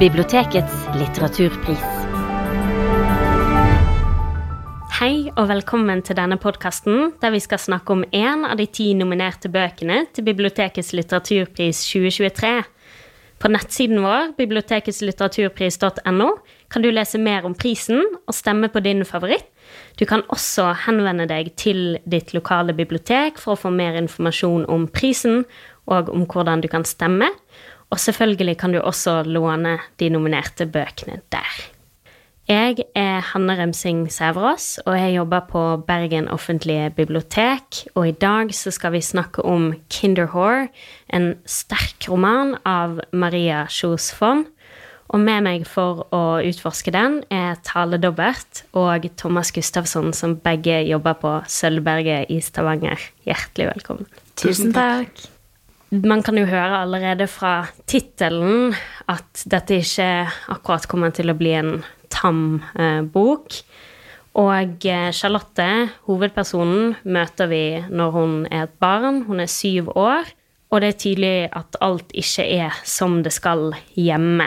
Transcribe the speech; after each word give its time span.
Bibliotekets 0.00 0.72
litteraturpris. 0.96 1.82
Hei 4.96 5.26
og 5.34 5.50
velkommen 5.50 6.00
til 6.00 6.16
denne 6.16 6.38
podkasten, 6.40 7.10
der 7.20 7.34
vi 7.34 7.40
skal 7.44 7.60
snakke 7.60 7.92
om 7.92 8.06
én 8.08 8.46
av 8.48 8.56
de 8.56 8.64
ti 8.64 8.94
nominerte 8.96 9.50
bøkene 9.52 10.06
til 10.16 10.24
Bibliotekets 10.24 10.94
litteraturpris 10.96 11.82
2023. 11.90 12.54
På 13.40 13.48
nettsiden 13.52 14.00
vår, 14.04 14.32
biblioteketslitteraturpris.no, 14.40 16.30
kan 16.72 16.82
du 16.84 16.88
lese 16.92 17.20
mer 17.20 17.44
om 17.44 17.52
prisen 17.56 18.00
og 18.24 18.36
stemme 18.36 18.72
på 18.72 18.80
din 18.84 19.04
favoritt. 19.04 19.48
Du 20.00 20.06
kan 20.08 20.24
også 20.32 20.70
henvende 20.86 21.28
deg 21.28 21.52
til 21.60 21.98
ditt 22.08 22.32
lokale 22.32 22.72
bibliotek 22.76 23.36
for 23.40 23.52
å 23.52 23.60
få 23.66 23.72
mer 23.72 24.00
informasjon 24.00 24.64
om 24.64 24.88
prisen 24.88 25.44
og 25.90 26.08
om 26.12 26.24
hvordan 26.28 26.60
du 26.64 26.68
kan 26.72 26.84
stemme. 26.88 27.28
Og 27.90 27.98
selvfølgelig 27.98 28.56
kan 28.58 28.72
du 28.72 28.80
også 28.80 29.22
låne 29.26 29.78
de 30.00 30.08
nominerte 30.08 30.66
bøkene 30.66 31.20
der. 31.32 31.60
Jeg 32.50 32.82
er 32.98 33.20
Hanne 33.22 33.54
Remsing 33.54 34.08
Sæverås, 34.10 34.80
og 34.82 34.96
jeg 34.98 35.14
jobber 35.16 35.40
på 35.50 35.60
Bergen 35.86 36.28
offentlige 36.28 36.90
bibliotek. 36.90 37.84
Og 37.94 38.08
i 38.08 38.10
dag 38.10 38.54
så 38.54 38.72
skal 38.74 38.92
vi 38.92 39.00
snakke 39.00 39.44
om 39.46 39.74
Kinderhore, 39.90 40.66
en 41.14 41.36
sterk 41.46 42.08
roman 42.10 42.56
av 42.66 42.98
Maria 43.12 43.66
Kjos 43.70 44.10
Fonn. 44.18 44.48
Og 45.10 45.22
med 45.22 45.46
meg 45.46 45.66
for 45.66 46.04
å 46.14 46.24
utforske 46.42 46.90
den 46.94 47.20
er 47.30 47.58
Tale 47.66 47.98
Dobbert 48.02 48.64
og 48.74 49.06
Thomas 49.18 49.54
Gustavsson, 49.54 50.10
som 50.14 50.38
begge 50.42 50.82
jobber 50.90 51.18
på 51.22 51.36
Sølvberget 51.46 52.30
i 52.34 52.42
Stavanger. 52.42 52.98
Hjertelig 53.30 53.76
velkommen. 53.76 54.10
Tusen 54.38 54.74
takk. 54.74 55.29
Man 55.90 56.22
kan 56.22 56.38
jo 56.38 56.46
høre 56.46 56.84
allerede 56.84 57.26
fra 57.26 57.64
tittelen 57.90 58.76
at 59.10 59.42
dette 59.50 59.80
ikke 59.82 60.10
akkurat 60.54 60.86
kommer 60.90 61.10
til 61.10 61.32
å 61.32 61.38
bli 61.38 61.54
en 61.58 61.72
tam 62.14 62.60
eh, 62.78 63.02
bok. 63.02 63.56
Og 64.38 64.86
eh, 64.86 65.10
Charlotte, 65.10 65.66
hovedpersonen, 66.06 66.94
møter 67.02 67.50
vi 67.50 67.64
når 67.90 68.14
hun 68.14 68.36
er 68.52 68.68
et 68.68 68.76
barn. 68.78 69.24
Hun 69.26 69.42
er 69.42 69.50
syv 69.50 69.90
år. 69.98 70.30
Og 70.70 70.84
det 70.84 70.92
er 70.92 71.00
tydelig 71.02 71.36
at 71.58 71.78
alt 71.82 72.14
ikke 72.14 72.46
er 72.46 72.82
som 72.86 73.24
det 73.26 73.34
skal 73.34 73.72
hjemme. 73.98 74.46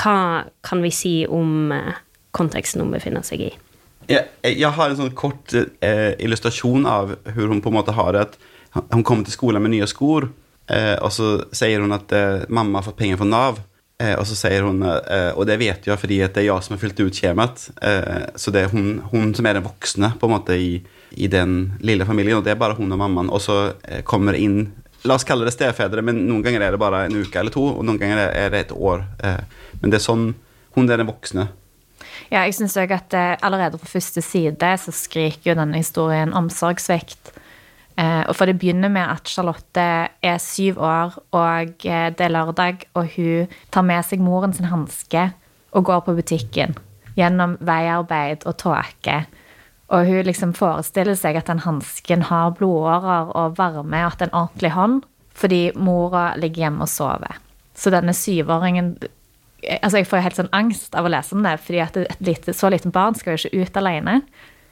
Hva 0.00 0.48
kan 0.64 0.80
vi 0.80 0.94
si 0.96 1.14
om 1.28 1.74
eh, 1.76 1.98
konteksten 2.32 2.80
hun 2.80 2.96
befinner 2.96 3.26
seg 3.26 3.50
i? 3.50 3.54
Jeg, 4.08 4.30
jeg 4.48 4.72
har 4.72 4.88
en 4.88 4.98
sånn 4.98 5.12
kort 5.12 5.52
eh, 5.52 6.16
illustrasjon 6.24 6.88
av 6.88 7.18
hvordan 7.28 7.58
hun 7.58 7.64
på 7.66 7.68
en 7.68 7.82
måte 7.82 8.00
har 8.00 8.16
det. 8.16 8.30
Hun 8.72 9.04
kommer 9.04 9.28
til 9.28 9.36
skolen 9.36 9.60
med 9.60 9.74
nye 9.74 9.88
skor, 9.90 10.30
eh, 10.68 10.96
og 11.00 11.12
så 11.14 11.32
sier 11.56 11.80
hun 11.80 11.96
at 11.96 12.12
eh, 12.12 12.46
mamma 12.48 12.80
har 12.80 12.90
fått 12.90 13.00
penger 13.00 13.20
fra 13.20 13.28
Nav. 13.28 13.60
Eh, 14.00 14.14
og 14.16 14.24
så 14.24 14.36
sier 14.38 14.64
hun, 14.64 14.80
eh, 14.86 15.30
og 15.36 15.44
det 15.48 15.58
vet 15.60 15.84
jeg 15.84 16.00
fordi 16.00 16.22
det 16.22 16.40
er 16.40 16.46
jeg 16.46 16.64
som 16.64 16.74
har 16.74 16.80
fylt 16.80 17.00
ut 17.02 17.16
skjemaet. 17.16 17.66
Eh, 17.84 18.28
så 18.40 18.52
det 18.54 18.64
er 18.64 18.72
hun, 18.72 19.02
hun, 19.12 19.34
som 19.36 19.46
er 19.46 19.58
den 19.58 19.66
voksne 19.66 20.14
på 20.16 20.28
en 20.28 20.34
måte 20.38 20.56
i, 20.56 20.78
i, 21.12 21.28
den 21.28 21.74
lille 21.84 22.06
familien, 22.08 22.40
og 22.40 22.46
det 22.46 22.54
er 22.54 22.62
bare 22.62 22.78
hun 22.78 22.92
og 22.96 23.00
mammaen. 23.02 23.28
Og 23.28 23.42
så 23.44 23.58
eh, 23.84 24.04
kommer 24.06 24.38
inn 24.38 24.70
La 25.08 25.14
oss 25.16 25.24
kalle 25.24 25.46
det 25.46 25.54
stefedre, 25.54 26.02
men 26.04 26.26
noen 26.26 26.42
ganger 26.44 26.60
er 26.60 26.74
det 26.74 26.78
bare 26.80 27.06
en 27.06 27.14
uke 27.16 27.38
eller 27.40 27.54
to, 27.54 27.62
og 27.70 27.84
noen 27.88 27.96
ganger 27.96 28.18
er 28.20 28.50
det 28.52 28.58
et 28.66 28.74
år. 28.76 29.06
men 29.80 29.88
det 29.88 29.96
er 29.96 30.02
sånn 30.04 30.26
Hun 30.76 30.90
er 30.92 31.00
den 31.00 31.08
voksne. 31.08 31.46
Ja, 32.28 32.42
jeg 32.44 32.52
syns 32.52 32.76
òg 32.76 32.92
at 32.92 33.16
allerede 33.16 33.80
på 33.80 33.88
første 33.88 34.20
side 34.20 34.74
så 34.76 34.92
skriker 34.92 35.54
jo 35.54 35.56
denne 35.56 35.80
historien 35.80 36.36
omsorgssvikt. 36.36 37.32
Eh, 37.98 38.22
og 38.28 38.36
for 38.36 38.48
det 38.48 38.58
begynner 38.60 38.92
med 38.92 39.04
at 39.04 39.28
Charlotte 39.28 39.86
er 40.22 40.38
syv 40.42 40.78
år, 40.78 41.18
og 41.36 41.84
eh, 41.84 42.08
det 42.14 42.26
er 42.26 42.32
lørdag, 42.32 42.86
og 42.94 43.10
hun 43.16 43.50
tar 43.72 43.86
med 43.86 44.06
seg 44.06 44.22
moren 44.24 44.54
sin 44.56 44.70
hanske 44.70 45.30
og 45.70 45.86
går 45.86 46.06
på 46.06 46.16
butikken 46.18 46.76
gjennom 47.18 47.56
veiarbeid 47.66 48.46
og 48.48 48.56
tåke. 48.62 49.22
Og 49.90 50.06
hun 50.06 50.26
liksom 50.26 50.54
forestiller 50.54 51.18
seg 51.18 51.36
at 51.40 51.50
den 51.50 51.62
hansken 51.64 52.28
har 52.30 52.54
blodårer 52.58 53.32
og 53.36 53.56
varme, 53.58 54.04
og 54.04 54.12
at 54.12 54.20
det 54.20 54.28
er 54.28 54.30
en 54.30 54.42
ordentlig 54.44 54.74
hånd, 54.76 55.00
fordi 55.40 55.62
mora 55.74 56.30
ligger 56.38 56.66
hjemme 56.66 56.86
og 56.86 56.92
sover. 56.92 57.40
Så 57.74 57.92
denne 57.94 58.14
syvåringen 58.16 58.96
Altså, 59.60 59.98
jeg 59.98 60.06
får 60.08 60.22
helt 60.24 60.38
sånn 60.38 60.54
angst 60.56 60.94
av 60.96 61.04
å 61.04 61.10
lese 61.12 61.34
om 61.36 61.42
det, 61.44 61.50
fordi 61.60 61.82
at 61.84 61.96
et 62.00 62.22
lite, 62.24 62.54
så 62.56 62.70
lite 62.72 62.88
barn 62.94 63.12
skal 63.12 63.34
jo 63.34 63.42
ikke 63.42 63.66
ut 63.66 63.74
alene. 63.76 64.14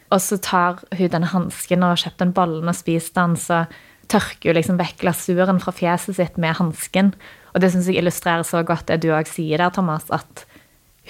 Og 0.09 0.23
så 0.25 0.39
tar 0.41 0.83
hun 0.97 1.13
denne 1.13 1.31
hansken 1.33 1.85
og 1.85 1.95
har 1.95 2.03
kjøpt 2.05 2.23
den 2.23 2.35
bollen 2.37 2.71
og 2.71 2.77
spist 2.77 3.15
den, 3.19 3.37
så 3.37 3.67
tørker 4.09 4.51
hun 4.51 4.57
liksom 4.57 4.79
vekk 4.81 5.03
glasuren 5.03 5.61
fra 5.61 5.75
fjeset 5.77 6.17
sitt 6.17 6.39
med 6.41 6.57
hansken. 6.59 7.13
Og 7.53 7.61
det 7.63 7.73
syns 7.73 7.91
jeg 7.91 8.01
illustrerer 8.01 8.47
så 8.47 8.63
godt 8.67 8.89
det 8.89 9.03
du 9.05 9.11
òg 9.13 9.29
sier 9.29 9.61
der, 9.61 9.73
Thomas, 9.75 10.09
at 10.15 10.47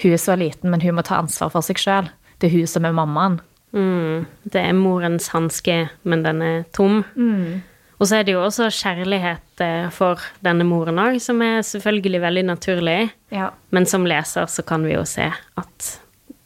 hun 0.03 0.15
er 0.15 0.21
så 0.21 0.35
liten, 0.39 0.71
men 0.71 0.83
hun 0.83 0.97
må 0.97 1.05
ta 1.07 1.19
ansvar 1.19 1.51
for 1.53 1.65
seg 1.65 1.79
sjøl. 1.79 2.11
Det 2.39 2.49
er 2.49 2.55
hun 2.57 2.69
som 2.71 2.87
er 2.87 2.95
mammaen. 2.95 3.39
Mm, 3.75 4.25
det 4.49 4.61
er 4.63 4.77
morens 4.77 5.29
hanske, 5.33 5.81
men 6.03 6.23
den 6.25 6.41
er 6.41 6.63
tom. 6.75 7.03
Mm. 7.15 7.61
Og 7.99 8.07
så 8.07 8.19
er 8.19 8.25
det 8.25 8.33
jo 8.33 8.43
også 8.45 8.69
kjærlighet 8.71 9.63
eh, 9.63 9.89
for 9.91 10.23
denne 10.45 10.65
moren 10.67 11.01
òg, 11.03 11.19
som 11.23 11.41
er 11.43 11.59
selvfølgelig 11.67 12.21
veldig 12.23 12.45
naturlig. 12.47 12.99
Ja. 13.35 13.51
Men 13.75 13.87
som 13.89 14.07
leser 14.07 14.47
så 14.47 14.63
kan 14.63 14.87
vi 14.87 14.95
jo 14.95 15.03
se 15.07 15.27
at 15.29 15.89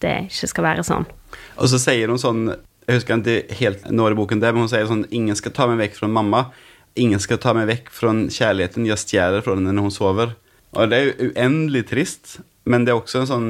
det 0.03 0.13
ikke 0.27 0.51
skal 0.51 0.67
være 0.67 0.85
sånn. 0.87 1.07
Og 1.57 1.71
så 1.71 1.79
sier 1.81 2.11
hun 2.11 2.21
sånn 2.21 2.45
Jeg 2.83 2.99
husker 2.99 3.21
ikke 3.23 3.57
helt 3.57 3.85
når 3.89 4.13
i 4.13 4.17
boken 4.19 4.41
det, 4.43 4.51
men 4.53 4.65
hun 4.65 4.71
sier 4.71 4.89
sånn 4.89 5.05
Ingen 5.15 5.37
skal 5.39 5.53
ta 5.55 5.67
meg 5.69 5.79
vekk 5.81 5.99
fra 6.01 6.09
mamma. 6.11 6.45
Ingen 6.99 7.21
skal 7.23 7.39
ta 7.41 7.55
meg 7.57 7.69
vekk 7.71 7.91
fra 7.95 8.11
kjærligheten 8.13 8.85
jeg 8.85 9.01
stjeler 9.01 9.45
fra 9.45 9.55
henne 9.55 9.73
når 9.73 9.87
hun 9.87 9.95
sover. 9.95 10.35
Og 10.73 10.89
det 10.89 10.97
er 10.97 11.07
jo 11.07 11.29
uendelig 11.31 11.87
trist, 11.89 12.37
men 12.69 12.85
det 12.85 12.93
er 12.93 12.99
også 12.99 13.23
en 13.23 13.29
sånn 13.29 13.49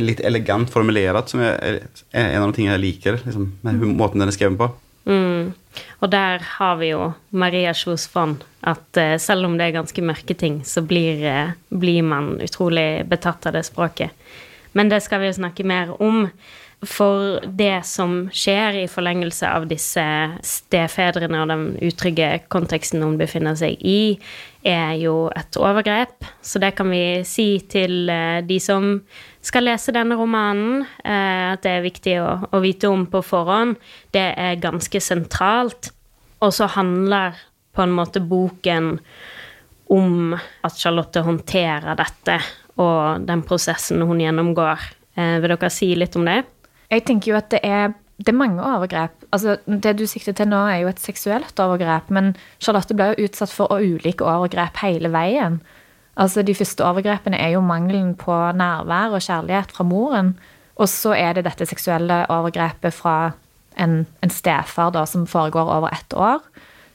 litt 0.00 0.20
elegant 0.24 0.70
formulert, 0.72 1.32
som 1.32 1.42
er, 1.44 1.82
en 2.16 2.42
av 2.42 2.50
de 2.50 2.56
tingene 2.56 2.76
jeg 2.76 2.84
liker, 2.84 3.18
liksom, 3.24 3.50
med 3.66 3.82
måten 3.98 4.22
den 4.22 4.30
er 4.30 4.36
skrevet 4.36 4.60
på. 4.60 4.70
Mm. 5.10 5.52
Og 6.00 6.10
der 6.12 6.44
har 6.56 6.76
vi 6.80 6.92
jo 6.92 7.10
Maria 7.30 7.72
Kjos 7.76 8.06
Fonn, 8.10 8.36
at 8.60 9.00
uh, 9.00 9.16
selv 9.20 9.48
om 9.48 9.56
det 9.58 9.68
er 9.68 9.78
ganske 9.78 10.04
mørke 10.04 10.36
ting, 10.38 10.60
så 10.66 10.82
blir, 10.86 11.20
uh, 11.24 11.52
blir 11.68 12.04
man 12.06 12.34
utrolig 12.44 13.04
betatt 13.08 13.48
av 13.48 13.56
det 13.56 13.64
språket. 13.68 14.14
Men 14.72 14.90
det 14.90 15.02
skal 15.04 15.22
vi 15.22 15.30
jo 15.30 15.38
snakke 15.40 15.66
mer 15.66 15.94
om. 16.02 16.28
For 16.80 17.42
det 17.44 17.82
som 17.84 18.30
skjer 18.32 18.78
i 18.80 18.86
forlengelse 18.88 19.44
av 19.44 19.66
disse 19.68 20.04
stefedrene 20.46 21.42
og 21.42 21.50
den 21.50 21.64
utrygge 21.84 22.30
konteksten 22.48 23.04
hun 23.04 23.18
befinner 23.20 23.58
seg 23.60 23.82
i, 23.84 24.16
er 24.64 24.94
jo 24.96 25.26
et 25.36 25.58
overgrep. 25.60 26.24
Så 26.40 26.62
det 26.62 26.72
kan 26.78 26.88
vi 26.88 27.20
si 27.28 27.50
til 27.68 28.08
eh, 28.08 28.40
de 28.48 28.56
som 28.64 28.94
skal 29.44 29.68
lese 29.68 29.92
denne 29.92 30.16
romanen, 30.16 30.86
eh, 31.04 31.52
at 31.52 31.60
det 31.66 31.74
er 31.74 31.84
viktig 31.84 32.16
å, 32.22 32.30
å 32.48 32.62
vite 32.64 32.88
om 32.88 33.04
på 33.12 33.20
forhånd. 33.28 33.76
Det 34.16 34.30
er 34.32 34.62
ganske 34.64 35.04
sentralt. 35.04 35.92
Og 36.40 36.56
så 36.56 36.70
handler 36.78 37.36
på 37.76 37.84
en 37.84 37.92
måte 37.92 38.24
boken 38.24 38.94
om 39.92 40.32
at 40.64 40.80
Charlotte 40.80 41.20
håndterer 41.26 41.92
dette 41.98 42.40
og 42.80 43.26
den 43.28 43.44
prosessen 43.46 44.02
hun 44.06 44.22
gjennomgår. 44.22 44.86
Eh, 45.18 45.38
vil 45.42 45.52
dere 45.52 45.72
si 45.72 45.92
litt 45.98 46.16
om 46.18 46.28
det? 46.28 46.42
Jeg 46.90 47.04
tenker 47.06 47.32
jo 47.32 47.38
at 47.38 47.50
det 47.52 47.60
er, 47.66 47.92
det 48.18 48.32
er 48.32 48.38
mange 48.38 48.62
overgrep. 48.64 49.26
Altså, 49.34 49.58
det 49.66 49.96
du 49.98 50.06
sikter 50.10 50.34
til 50.36 50.50
nå, 50.50 50.62
er 50.70 50.82
jo 50.84 50.90
et 50.90 51.02
seksuelt 51.02 51.60
overgrep, 51.62 52.10
men 52.14 52.32
Charlotte 52.62 52.96
ble 52.96 53.12
jo 53.12 53.28
utsatt 53.28 53.52
for 53.54 53.70
ulike 53.76 54.26
overgrep 54.26 54.80
hele 54.82 55.12
veien. 55.12 55.60
Altså, 56.20 56.42
De 56.42 56.54
første 56.54 56.84
overgrepene 56.84 57.38
er 57.38 57.54
jo 57.54 57.62
mangelen 57.64 58.16
på 58.18 58.34
nærvær 58.56 59.14
og 59.16 59.22
kjærlighet 59.24 59.76
fra 59.76 59.86
moren. 59.86 60.34
Og 60.80 60.88
så 60.88 61.14
er 61.14 61.36
det 61.36 61.44
dette 61.46 61.68
seksuelle 61.68 62.24
overgrepet 62.32 62.94
fra 62.96 63.32
en, 63.76 64.06
en 64.24 64.32
stefar 64.32 64.92
da, 64.94 65.04
som 65.06 65.26
foregår 65.28 65.70
over 65.76 65.92
ett 65.92 66.14
år. 66.16 66.40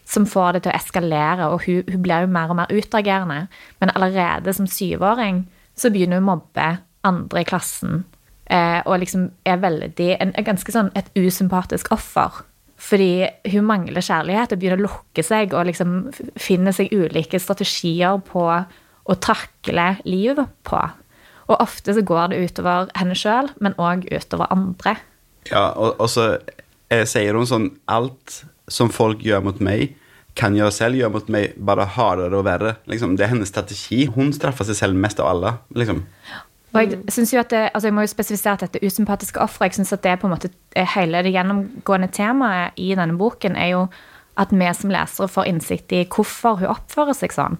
Som 0.05 0.27
får 0.29 0.53
det 0.53 0.65
til 0.65 0.73
å 0.73 0.77
eskalere, 0.77 1.47
og 1.49 1.63
hun, 1.65 1.85
hun 1.89 2.01
blir 2.05 2.25
jo 2.25 2.29
mer 2.33 2.51
og 2.53 2.59
mer 2.59 2.73
utagerende. 2.73 3.47
Men 3.81 3.93
allerede 3.95 4.53
som 4.53 4.67
syvåring 4.69 5.45
så 5.75 5.91
begynner 5.91 6.21
hun 6.21 6.27
å 6.27 6.31
mobbe 6.35 6.67
andre 7.05 7.43
i 7.43 7.47
klassen 7.47 8.03
Eh, 8.45 8.81
og 8.85 8.99
liksom 9.01 9.29
er 9.47 9.57
veldig 9.57 10.11
en, 10.21 10.33
ganske 10.45 10.73
sånn 10.73 10.91
et 10.97 11.07
usympatisk 11.17 11.89
offer. 11.95 12.43
Fordi 12.77 13.25
hun 13.53 13.65
mangler 13.65 14.05
kjærlighet 14.05 14.53
og 14.53 14.61
begynner 14.61 14.81
å 14.83 14.85
lukke 14.85 15.23
seg 15.25 15.55
og 15.55 15.65
liksom 15.71 15.95
finner 16.37 16.75
seg 16.75 16.93
ulike 16.93 17.39
strategier 17.41 18.19
på 18.27 18.43
å 18.45 19.17
takle 19.23 19.95
livet 20.05 20.51
på. 20.67 20.81
Og 21.45 21.61
ofte 21.61 21.95
så 21.95 22.03
går 22.05 22.33
det 22.33 22.43
utover 22.45 22.89
henne 22.97 23.17
sjøl, 23.17 23.49
men 23.61 23.77
òg 23.81 24.05
utover 24.11 24.49
andre. 24.53 24.97
Ja, 25.49 25.71
og, 25.73 25.97
og 26.01 26.09
så 26.09 26.35
eh, 26.89 27.05
sier 27.09 27.37
hun 27.37 27.45
sånn 27.49 27.67
Alt 27.89 28.43
som 28.69 28.89
folk 28.93 29.21
gjør 29.25 29.43
mot 29.45 29.59
meg, 29.61 29.93
kan 30.35 30.55
jeg 30.57 30.73
selv 30.75 30.99
gjøre 30.99 31.13
mot 31.15 31.29
meg, 31.31 31.53
bare 31.55 31.87
hardere 31.95 32.39
og 32.39 32.45
verre. 32.47 32.75
Liksom, 32.91 33.15
det 33.15 33.25
er 33.25 33.31
hennes 33.31 33.51
strategi. 33.51 34.05
Hun 34.11 34.33
straffer 34.35 34.67
seg 34.67 34.79
selv 34.81 34.99
mest 34.99 35.21
av 35.23 35.31
alle. 35.31 35.53
Liksom. 35.77 36.01
Og 36.75 36.81
jeg 36.81 37.13
synes 37.13 37.31
jo 37.31 37.39
at 37.39 37.53
det, 37.53 37.61
altså 37.71 37.87
jeg 37.87 37.95
må 37.95 38.03
jo 38.03 38.11
spesifisere 38.11 38.57
at 38.57 38.65
dette 38.65 38.81
usympatiske 38.83 39.39
offeret 39.39 39.71
Jeg 39.71 39.77
synes 39.77 39.93
at 39.95 40.03
det 40.03 40.11
er 40.11 40.19
på 40.19 40.27
en 40.27 40.33
måte 40.33 40.51
hele 40.95 41.21
det 41.23 41.31
gjennomgående 41.31 42.09
temaet 42.11 42.75
i 42.75 42.89
denne 42.99 43.15
boken 43.15 43.55
er 43.55 43.71
jo 43.71 43.85
at 44.35 44.51
vi 44.51 44.67
som 44.75 44.91
lesere 44.91 45.31
får 45.31 45.47
innsikt 45.47 45.93
i 45.95 46.03
hvorfor 46.11 46.59
hun 46.59 46.73
oppfører 46.73 47.15
seg 47.15 47.31
sånn. 47.31 47.55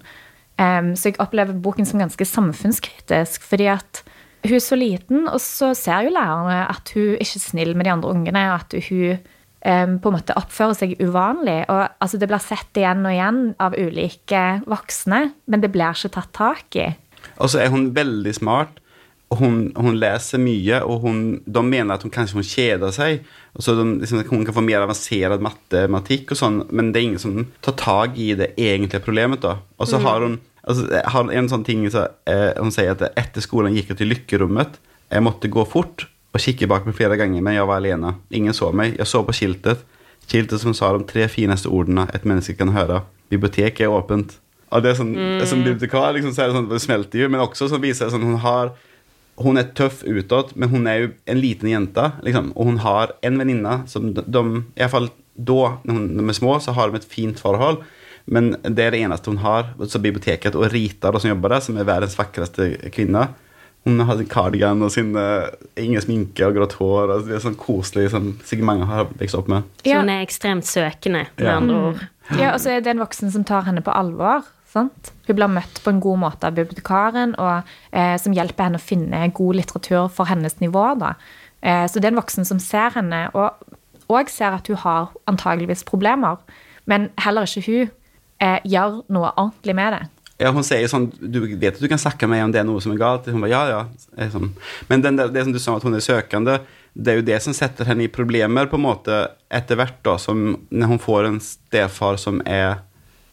Um, 0.60 0.92
så 0.96 1.08
jeg 1.08 1.20
opplever 1.20 1.56
boken 1.56 1.88
som 1.88 2.00
ganske 2.00 2.24
samfunnskritisk, 2.28 3.44
fordi 3.44 3.70
at 3.72 4.02
hun 4.44 4.58
er 4.58 4.62
så 4.64 4.76
liten, 4.76 5.24
og 5.28 5.40
så 5.40 5.72
ser 5.76 6.04
jo 6.06 6.12
lærerne 6.12 6.66
at 6.68 6.92
hun 6.92 7.16
ikke 7.16 7.40
er 7.40 7.44
snill 7.44 7.72
med 7.76 7.88
de 7.88 7.92
andre 7.92 8.12
ungene, 8.12 8.44
og 8.52 8.60
at 8.60 8.76
hun 8.90 9.24
em, 9.60 9.98
på 10.00 10.10
en 10.10 10.16
måte 10.18 10.36
oppfører 10.38 10.78
seg 10.78 10.96
uvanlig. 11.02 11.62
Og 11.72 11.82
altså, 12.02 12.20
det 12.20 12.28
blir 12.30 12.42
sett 12.42 12.80
igjen 12.80 13.04
og 13.06 13.14
igjen 13.14 13.42
av 13.62 13.76
ulike 13.76 14.46
voksne, 14.68 15.22
men 15.46 15.62
det 15.62 15.72
blir 15.74 15.96
ikke 15.96 16.14
tatt 16.18 16.34
tak 16.36 16.80
i. 16.80 16.90
Og 17.36 17.52
så 17.52 17.62
er 17.64 17.72
hun 17.74 17.90
veldig 17.96 18.34
smart. 18.36 18.82
Hun, 19.36 19.72
hun 19.74 19.96
leser 19.98 20.38
mye, 20.38 20.78
og 20.86 21.02
hun, 21.02 21.22
de 21.42 21.62
mener 21.66 21.96
at 21.96 22.04
hun 22.06 22.12
kanskje 22.14 22.38
hun 22.38 22.46
kjeder 22.46 22.92
seg. 22.94 23.24
Og 23.58 23.64
så 23.66 23.74
de, 23.74 23.86
liksom, 24.02 24.22
hun 24.30 24.44
kan 24.46 24.54
få 24.54 24.62
mer 24.62 24.84
avansert 24.84 25.42
matematikk, 25.42 26.30
og 26.30 26.40
sånn, 26.40 26.60
men 26.70 26.92
det 26.92 27.00
er 27.00 27.08
ingen 27.08 27.22
som 27.22 27.40
tar 27.64 27.74
tak 27.80 28.20
i 28.22 28.32
det 28.38 28.52
egentlige 28.54 29.02
problemet. 29.02 29.42
da. 29.42 29.58
Og 29.80 29.90
så 29.90 29.98
har 30.04 30.22
hun 30.22 30.38
altså, 30.62 30.86
har 31.10 31.32
en 31.32 31.50
sånn 31.50 31.66
ting 31.66 31.86
så, 31.90 32.08
eh, 32.30 32.52
Hun 32.58 32.74
sier 32.74 32.94
at 32.94 33.02
etter 33.18 33.42
skolen 33.44 33.74
gikk 33.74 33.94
jeg 33.94 34.02
til 34.02 34.12
lykkerommet. 34.14 34.78
Jeg 35.10 35.22
måtte 35.22 35.50
gå 35.50 35.66
fort 35.68 36.06
og 36.36 36.42
kikket 36.42 36.70
bak 36.70 36.86
meg 36.86 36.96
flere 36.98 37.16
ganger, 37.18 37.42
men 37.44 37.56
jeg 37.56 37.68
var 37.68 37.80
alene. 37.80 38.16
Ingen 38.34 38.56
så 38.56 38.70
meg. 38.76 38.96
Jeg 39.00 39.08
så 39.08 39.22
på 39.24 39.34
skiltet. 39.36 39.84
Skiltet 40.26 40.62
som 40.62 40.74
sa 40.76 40.90
de 40.96 41.06
tre 41.08 41.28
fineste 41.32 41.70
ordene 41.72 42.08
et 42.14 42.26
menneske 42.28 42.56
kan 42.58 42.74
høre. 42.74 43.02
Biblioteket 43.32 43.86
er 43.86 43.94
åpent. 43.94 44.36
Og 44.74 44.82
det 44.82 44.92
er 44.92 44.98
sånn, 44.98 45.14
Som 45.46 45.62
bibliotekar 45.62 46.12
liksom, 46.16 46.34
så 46.34 46.42
er 46.42 46.50
det 46.50 46.58
sånn, 46.58 46.68
det 46.70 46.82
smelter 46.82 47.22
jo, 47.22 47.30
men 47.30 47.42
også 47.44 47.70
så 47.70 47.78
viser 47.80 48.08
det 48.08 48.16
sånn 48.16 48.26
hun 48.26 48.42
har 48.42 48.74
hun 49.36 49.60
er 49.60 49.68
tøff 49.76 50.00
utåt, 50.08 50.54
men 50.56 50.70
hun 50.72 50.86
er 50.88 50.96
jo 50.96 51.08
en 51.28 51.36
liten 51.36 51.68
jente. 51.68 52.06
Liksom. 52.24 52.54
Og 52.56 52.70
hun 52.70 52.78
har 52.80 53.12
en 53.20 53.36
venninne 53.36 53.74
som 53.90 54.08
de, 54.16 54.24
de 54.24 54.42
i 54.48 54.80
hvert 54.80 54.94
fall 54.94 55.10
da, 55.36 55.76
når 55.84 56.06
de 56.16 56.24
er 56.24 56.38
små, 56.38 56.54
så 56.64 56.72
har 56.72 56.88
de 56.88 56.96
et 56.96 57.08
fint 57.10 57.36
forhold. 57.36 57.82
Men 58.24 58.54
det 58.64 58.86
er 58.86 58.96
det 58.96 59.02
eneste 59.04 59.28
hun 59.28 59.42
har. 59.44 59.74
Så 59.84 60.00
biblioteket 60.00 60.56
og 60.56 60.70
Rita 60.72 61.12
da, 61.12 61.20
som 61.20 61.28
jobber 61.34 61.52
der, 61.52 61.66
som 61.66 61.76
er 61.76 61.88
verdens 61.88 62.16
vakreste 62.16 62.70
kvinne 62.96 63.28
Hun 63.86 64.00
har 64.02 64.18
sin 64.18 64.26
cardigan 64.26 64.82
og 64.82 64.90
sin 64.90 65.12
eh, 65.16 65.46
ingen 65.78 66.02
sminke 66.02 66.42
og 66.48 66.56
grått 66.56 66.72
hår. 66.80 67.12
Og 67.14 67.28
det 67.28 67.36
er 67.36 67.44
sånn 67.44 67.58
koselig 67.60 68.08
som 68.10 68.32
sikkert 68.42 68.66
mange 68.66 68.88
har 68.90 69.06
vokst 69.12 69.38
opp 69.38 69.48
med. 69.52 69.62
Så 69.84 69.92
Ja. 69.92 70.00
hun 70.00 70.10
er 70.10 70.24
ekstremt 70.26 70.66
søkende, 70.66 71.26
med 71.38 71.46
Ja. 71.46 71.56
andre 71.56 71.76
ord. 71.76 72.00
Ja, 72.36 72.52
og 72.54 72.58
så 72.60 72.70
er 72.74 72.80
det 72.80 72.90
en 72.90 72.98
voksen 72.98 73.30
som 73.30 73.44
tar 73.44 73.62
henne 73.62 73.80
på 73.86 73.94
alvor. 73.94 74.42
Sant? 74.66 75.12
Hun 75.28 75.36
blir 75.36 75.48
møtt 75.48 75.78
på 75.84 75.88
en 75.94 76.00
god 76.00 76.18
måte 76.18 76.44
av 76.44 76.54
bibliotekaren, 76.54 77.36
og 77.38 77.62
eh, 77.92 78.16
som 78.18 78.32
hjelper 78.34 78.64
henne 78.64 78.76
å 78.76 78.82
finne 78.82 79.32
god 79.32 79.54
litteratur 79.54 80.08
for 80.10 80.24
hennes 80.26 80.58
nivå. 80.60 80.98
Da. 80.98 81.14
Eh, 81.62 81.86
så 81.86 81.94
det 82.00 82.04
er 82.06 82.08
en 82.16 82.22
voksen 82.22 82.44
som 82.44 82.58
ser 82.58 82.90
henne, 82.90 83.30
og, 83.34 83.54
og 84.10 84.28
ser 84.28 84.52
at 84.58 84.66
hun 84.66 84.76
har 84.76 85.08
antageligvis 85.28 85.84
problemer, 85.84 86.36
men 86.86 87.08
heller 87.18 87.42
ikke 87.46 87.64
hun 87.66 87.90
eh, 88.40 88.58
gjør 88.66 89.04
noe 89.08 89.30
ordentlig 89.38 89.74
med 89.74 89.92
det. 89.92 90.08
Ja, 90.36 90.50
hun 90.52 90.64
sier 90.66 90.84
sånn 90.90 91.06
Du 91.16 91.38
vet 91.46 91.78
at 91.78 91.80
du 91.80 91.88
kan 91.88 92.00
snakke 92.00 92.26
med 92.28 92.36
meg 92.36 92.44
om 92.44 92.50
det 92.52 92.60
er 92.60 92.66
noe 92.68 92.82
som 92.84 92.92
er 92.92 93.00
galt? 93.00 93.28
Hun 93.32 93.40
bare 93.40 93.54
ja, 93.54 93.62
ja. 93.72 94.26
Sånn. 94.32 94.50
Men 94.90 95.04
den 95.04 95.16
det 95.20 95.46
som 95.46 95.54
du 95.54 95.60
sa, 95.62 95.78
at 95.78 95.86
hun 95.86 95.96
er 95.96 96.04
søkende, 96.04 96.58
det 96.96 97.12
er 97.12 97.20
jo 97.20 97.28
det 97.28 97.38
som 97.44 97.56
setter 97.56 97.88
henne 97.88 98.04
i 98.06 98.12
problemer 98.12 98.68
på 98.68 98.78
en 98.78 98.84
måte 98.86 99.22
etter 99.52 99.80
hvert, 99.80 99.96
da, 100.04 100.16
som 100.20 100.58
når 100.68 100.92
hun 100.92 101.00
får 101.00 101.28
en 101.28 101.40
stefar 101.44 102.20
som 102.20 102.42
er 102.44 102.82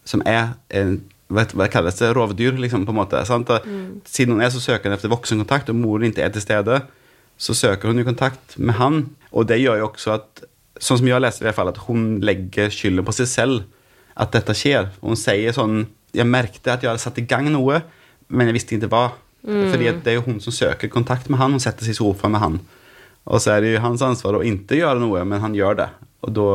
som 0.03 0.23
er 0.27 0.53
en, 0.75 0.97
hva, 1.31 1.45
hva 1.55 1.69
kalles 1.71 1.95
det, 1.99 2.11
rovdyr, 2.15 2.57
liksom, 2.59 2.83
på 2.87 2.93
en 2.93 2.99
måte. 2.99 3.21
Sant? 3.27 3.51
Og 3.53 3.67
Siden 4.09 4.35
hun 4.35 4.43
er 4.43 4.51
så 4.53 4.61
søkende 4.63 4.97
etter 4.99 5.11
voksenkontakt, 5.13 5.71
og 5.71 5.79
moren 5.79 6.09
ikke 6.09 6.25
er 6.25 6.33
til 6.35 6.43
stede, 6.43 6.81
så 7.39 7.55
søker 7.57 7.89
hun 7.89 8.01
jo 8.01 8.07
kontakt 8.07 8.57
med 8.59 8.77
han. 8.79 9.05
Og 9.31 9.47
det 9.49 9.61
gjør 9.61 9.79
jo 9.81 9.89
også 9.89 10.17
at, 10.17 10.43
sånn 10.83 10.99
som 10.99 11.09
jeg 11.09 11.23
leser 11.23 11.45
i 11.45 11.47
hvert 11.47 11.59
fall, 11.59 11.71
at 11.71 11.81
hun 11.87 12.17
legger 12.23 12.73
skylden 12.73 13.07
på 13.07 13.15
seg 13.15 13.31
selv 13.31 13.63
at 14.19 14.35
dette 14.35 14.55
skjer. 14.57 14.91
Hun 15.01 15.17
sier 15.17 15.55
sånn 15.55 15.85
Jeg 16.13 16.29
merkte 16.29 16.73
at 16.73 16.83
jeg 16.83 16.91
hadde 16.91 17.01
satt 17.03 17.19
i 17.21 17.27
gang 17.27 17.49
noe, 17.51 17.81
men 18.29 18.49
jeg 18.49 18.57
visste 18.59 18.77
ikke 18.77 18.91
hva. 18.93 19.05
Fordi 19.43 19.89
at 19.91 19.99
det 20.05 20.13
er 20.13 20.21
jo 20.21 20.27
hun 20.29 20.39
som 20.43 20.55
søker 20.55 20.91
kontakt 20.91 21.27
med 21.29 21.41
han. 21.41 21.51
Hun 21.51 21.63
setter 21.63 21.83
seg 21.83 21.97
i 21.97 21.99
sofaen 21.99 22.31
med 22.35 22.43
han. 22.43 22.61
Og 23.23 23.39
så 23.43 23.55
er 23.55 23.63
det 23.63 23.73
jo 23.73 23.83
hans 23.83 24.03
ansvar 24.03 24.37
å 24.39 24.43
ikke 24.45 24.79
gjøre 24.79 25.01
noe, 25.03 25.23
men 25.27 25.43
han 25.43 25.55
gjør 25.55 25.79
det. 25.79 25.89
Og 26.23 26.31
da 26.31 26.47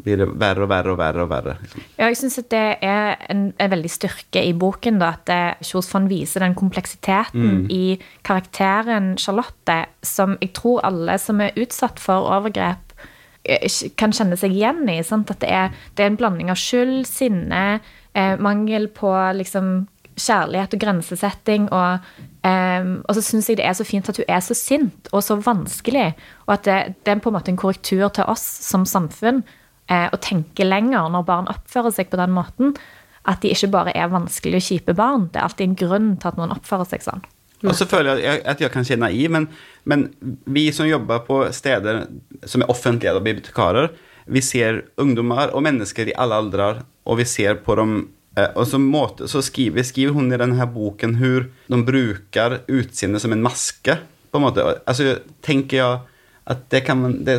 blir 0.00 0.16
det 0.22 0.26
verre 0.40 0.64
og 0.64 0.70
verre 0.70 0.92
og 0.94 0.98
verre. 1.00 1.24
og 1.24 1.28
verre. 1.28 1.54
Liksom. 1.60 1.84
Ja, 1.98 2.08
jeg 2.08 2.16
syns 2.16 2.38
det 2.52 2.62
er 2.80 3.18
en, 3.28 3.42
en 3.60 3.72
veldig 3.72 3.92
styrke 3.92 4.42
i 4.48 4.54
boken, 4.56 5.00
da, 5.00 5.10
at 5.18 5.32
eh, 5.32 5.66
Kjos 5.68 5.90
von 5.92 6.08
viser 6.08 6.44
den 6.44 6.56
kompleksiteten 6.56 7.66
i 7.72 7.98
karakteren 8.24 9.14
Charlotte, 9.20 9.82
som 10.04 10.38
jeg 10.40 10.54
tror 10.56 10.80
alle 10.88 11.18
som 11.20 11.40
er 11.44 11.56
utsatt 11.60 12.00
for 12.00 12.32
overgrep, 12.32 12.96
eh, 13.44 13.68
kan 14.00 14.16
kjenne 14.16 14.40
seg 14.40 14.56
igjen 14.56 14.86
i. 14.88 15.02
Sant? 15.04 15.32
At 15.32 15.44
det 15.44 15.52
er, 15.52 15.76
det 15.96 16.06
er 16.06 16.14
en 16.14 16.20
blanding 16.20 16.52
av 16.52 16.60
skyld, 16.60 17.04
sinne, 17.08 17.64
eh, 18.14 18.36
mangel 18.40 18.88
på 18.94 19.10
liksom 19.38 19.88
kjærlighet 20.20 20.76
og 20.76 20.82
grensesetting. 20.82 21.68
Og, 21.74 22.10
eh, 22.46 22.92
og 23.04 23.16
så 23.16 23.24
syns 23.24 23.50
jeg 23.50 23.60
det 23.60 23.66
er 23.68 23.76
så 23.78 23.86
fint 23.86 24.08
at 24.10 24.20
hun 24.20 24.28
er 24.28 24.44
så 24.44 24.56
sint 24.56 25.10
og 25.12 25.24
så 25.26 25.38
vanskelig. 25.40 26.12
Og 26.46 26.54
at 26.58 26.68
det, 26.68 26.78
det 27.04 27.14
er 27.14 27.24
på 27.24 27.32
en 27.32 27.38
måte 27.38 27.52
en 27.52 27.60
korrektur 27.60 28.08
til 28.08 28.30
oss 28.30 28.44
som 28.66 28.86
samfunn 28.88 29.42
eh, 29.90 30.08
å 30.10 30.22
tenke 30.22 30.66
lenger 30.66 31.10
når 31.12 31.28
barn 31.28 31.50
oppfører 31.52 31.94
seg 31.94 32.12
på 32.12 32.20
den 32.20 32.34
måten. 32.36 32.74
At 33.28 33.42
de 33.42 33.52
ikke 33.52 33.72
bare 33.72 33.92
er 33.96 34.12
vanskelige 34.12 34.62
og 34.62 34.68
kjipe 34.70 34.96
barn. 34.96 35.28
Det 35.32 35.40
er 35.40 35.48
alltid 35.48 35.68
en 35.68 35.80
grunn 35.82 36.14
til 36.20 36.32
at 36.32 36.40
noen 36.40 36.56
oppfører 36.56 36.88
seg 36.88 37.04
sånn. 37.04 37.26
Og 37.60 37.74
så 37.76 37.84
føler 37.84 38.22
jeg 38.22 38.40
at 38.48 38.60
jeg 38.62 38.72
kanskje 38.72 38.94
er 38.96 39.02
naiv, 39.02 39.32
men, 39.34 39.46
men 39.84 40.06
vi 40.48 40.70
som 40.72 40.88
jobber 40.88 41.20
på 41.26 41.42
steder 41.52 42.06
som 42.48 42.64
er 42.64 42.72
offentlige 42.72 43.12
og 43.12 43.26
bibliotekarer, 43.26 43.90
vi 44.30 44.40
ser 44.44 44.84
ungdommer 45.00 45.52
og 45.52 45.64
mennesker 45.66 46.08
i 46.08 46.16
alle 46.16 46.38
aldre, 46.40 46.70
og 47.10 47.18
vi 47.18 47.26
ser 47.28 47.58
på 47.64 47.76
dem 47.80 47.96
eh, 48.38 48.52
og 48.54 48.68
så, 48.70 48.78
måte, 48.78 49.28
så 49.30 49.42
skriver, 49.44 49.86
skriver 49.86 50.14
hun 50.16 50.30
i 50.30 50.38
denne 50.40 50.68
boken 50.70 51.16
hvor 51.18 51.48
de 51.50 51.82
bruker 51.86 52.60
utseendet 52.70 53.24
som 53.24 53.34
en 53.34 53.44
maske. 53.44 53.98
på 54.30 54.38
en 54.38 54.46
måte. 54.46 54.62
Altså, 54.86 55.18
tenker 55.42 55.76
jeg 55.76 55.98
at 56.50 56.62
det, 56.72 56.80
kan 56.86 57.02
det, 57.24 57.36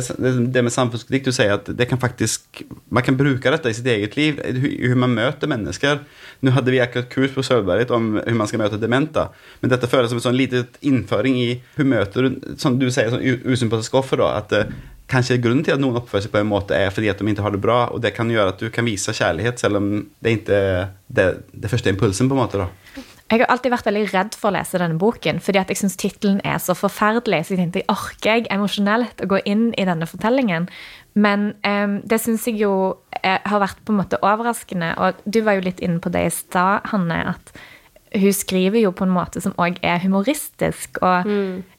det 0.54 0.62
med 0.64 0.72
samfunnskritikk 0.72 1.26
du 1.26 1.34
sier 1.34 1.56
at 1.56 1.66
det 1.76 1.86
kan 1.90 2.00
faktisk, 2.00 2.62
man 2.92 3.04
kan 3.04 3.16
bruke 3.18 3.50
dette 3.52 3.68
i 3.68 3.76
sitt 3.76 3.88
eget 3.90 4.14
liv, 4.16 4.38
hvordan 4.38 5.02
man 5.02 5.16
møter 5.18 5.50
mennesker. 5.50 6.00
Nå 6.40 6.54
hadde 6.54 6.72
vi 6.72 6.80
akkurat 6.80 7.10
kurs 7.12 7.34
på 7.34 7.44
Sølvberget 7.44 7.92
om 7.92 8.14
hvordan 8.16 8.38
man 8.40 8.48
skal 8.48 8.62
møte 8.62 8.80
dementa, 8.80 9.26
men 9.60 9.72
dette 9.72 9.90
føles 9.90 10.12
som 10.12 10.20
en 10.20 10.26
sånn 10.28 10.38
liten 10.38 10.68
innføring 10.80 11.36
i 11.42 11.50
hvordan 11.74 11.92
møter 11.92 12.28
du, 12.28 12.40
som 12.62 12.78
du 12.80 12.88
sier, 12.88 13.12
sånn 13.12 13.52
usympatisk 13.52 13.98
offer. 14.00 14.22
da, 14.22 14.38
at 14.40 14.56
Kanskje 15.12 15.40
grunnen 15.44 15.64
til 15.66 15.74
at 15.74 15.82
noen 15.82 15.98
oppfører 16.00 16.24
seg 16.24 16.32
på 16.32 16.40
en 16.40 16.48
måte, 16.48 16.76
er 16.76 16.92
fordi 16.94 17.10
at 17.12 17.20
de 17.20 17.28
ikke 17.28 17.44
har 17.44 17.52
det 17.52 17.60
bra, 17.60 17.78
og 17.92 18.00
det 18.00 18.14
kan 18.16 18.30
gjøre 18.32 18.54
at 18.54 18.62
du 18.62 18.70
kan 18.72 18.86
vise 18.88 19.12
kjærlighet, 19.12 19.60
selv 19.60 19.80
om 19.82 19.88
det 20.24 20.38
ikke 20.38 20.60
er 20.60 20.92
det, 21.12 21.26
det 21.52 21.70
første 21.72 21.92
impulsen. 21.92 22.30
på 22.30 22.38
en 22.38 22.40
måte 22.40 22.62
da. 22.62 22.70
Jeg 23.32 23.40
har 23.40 23.48
alltid 23.48 23.72
vært 23.72 23.86
veldig 23.88 24.00
redd 24.12 24.34
for 24.36 24.50
å 24.50 24.56
lese 24.58 24.76
denne 24.80 25.00
boken, 25.00 25.38
fordi 25.40 25.60
at 25.62 25.70
jeg 25.72 25.80
syns 25.80 25.94
tittelen 25.96 26.40
er 26.44 26.58
så 26.60 26.74
forferdelig. 26.76 27.46
Så 27.46 27.54
jeg 27.54 27.62
tenkte 27.62 27.80
jeg 27.80 27.88
orker 27.88 28.28
jeg 28.28 28.48
emosjonelt 28.52 29.22
å 29.24 29.28
gå 29.30 29.38
inn 29.48 29.70
i 29.80 29.86
denne 29.88 30.08
fortellingen. 30.08 30.66
Men 31.16 31.54
um, 31.64 31.94
det 32.04 32.18
syns 32.20 32.44
jeg 32.48 32.60
jo 32.60 32.74
eh, 33.22 33.40
har 33.40 33.62
vært 33.62 33.80
på 33.86 33.94
en 33.94 34.02
måte 34.02 34.20
overraskende. 34.20 34.90
Og 35.00 35.24
du 35.24 35.40
var 35.46 35.56
jo 35.56 35.64
litt 35.64 35.80
inne 35.80 36.02
på 36.04 36.12
det 36.12 36.26
i 36.28 36.34
stad, 36.34 36.90
Hanne, 36.92 37.22
at 37.32 37.54
hun 38.14 38.34
skriver 38.36 38.82
jo 38.82 38.92
på 38.96 39.06
en 39.06 39.14
måte 39.14 39.40
som 39.44 39.54
òg 39.60 39.78
er 39.86 40.02
humoristisk. 40.04 41.00
Og 41.02 41.28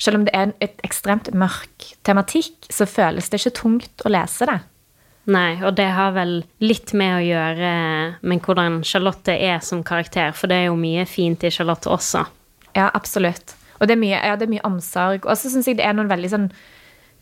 selv 0.02 0.20
om 0.20 0.28
det 0.28 0.34
er 0.38 0.54
et 0.64 0.80
ekstremt 0.86 1.30
mørk 1.38 1.90
tematikk, 2.08 2.70
så 2.74 2.90
føles 2.90 3.30
det 3.30 3.42
ikke 3.42 3.58
tungt 3.62 4.06
å 4.06 4.14
lese 4.14 4.48
det. 4.50 4.60
Nei, 5.32 5.56
og 5.64 5.78
det 5.78 5.88
har 5.96 6.12
vel 6.18 6.42
litt 6.60 6.92
med 7.00 7.16
å 7.16 7.24
gjøre 7.24 7.74
med 8.28 8.44
hvordan 8.44 8.82
Charlotte 8.84 9.32
er 9.32 9.62
som 9.64 9.84
karakter, 9.88 10.34
for 10.36 10.52
det 10.52 10.58
er 10.60 10.66
jo 10.68 10.80
mye 10.80 11.06
fint 11.08 11.46
i 11.48 11.52
Charlotte 11.54 11.88
også. 11.88 12.26
Ja, 12.76 12.90
absolutt. 12.92 13.56
Og 13.80 13.88
det 13.88 13.96
er 13.96 14.02
mye, 14.02 14.20
ja, 14.20 14.36
det 14.36 14.48
er 14.48 14.52
mye 14.52 14.66
omsorg. 14.68 15.28
Og 15.28 15.40
så 15.40 15.52
syns 15.52 15.70
jeg 15.70 15.80
det 15.80 15.88
er 15.88 15.96
noen 15.96 16.12
veldig 16.12 16.32
sånn 16.34 16.50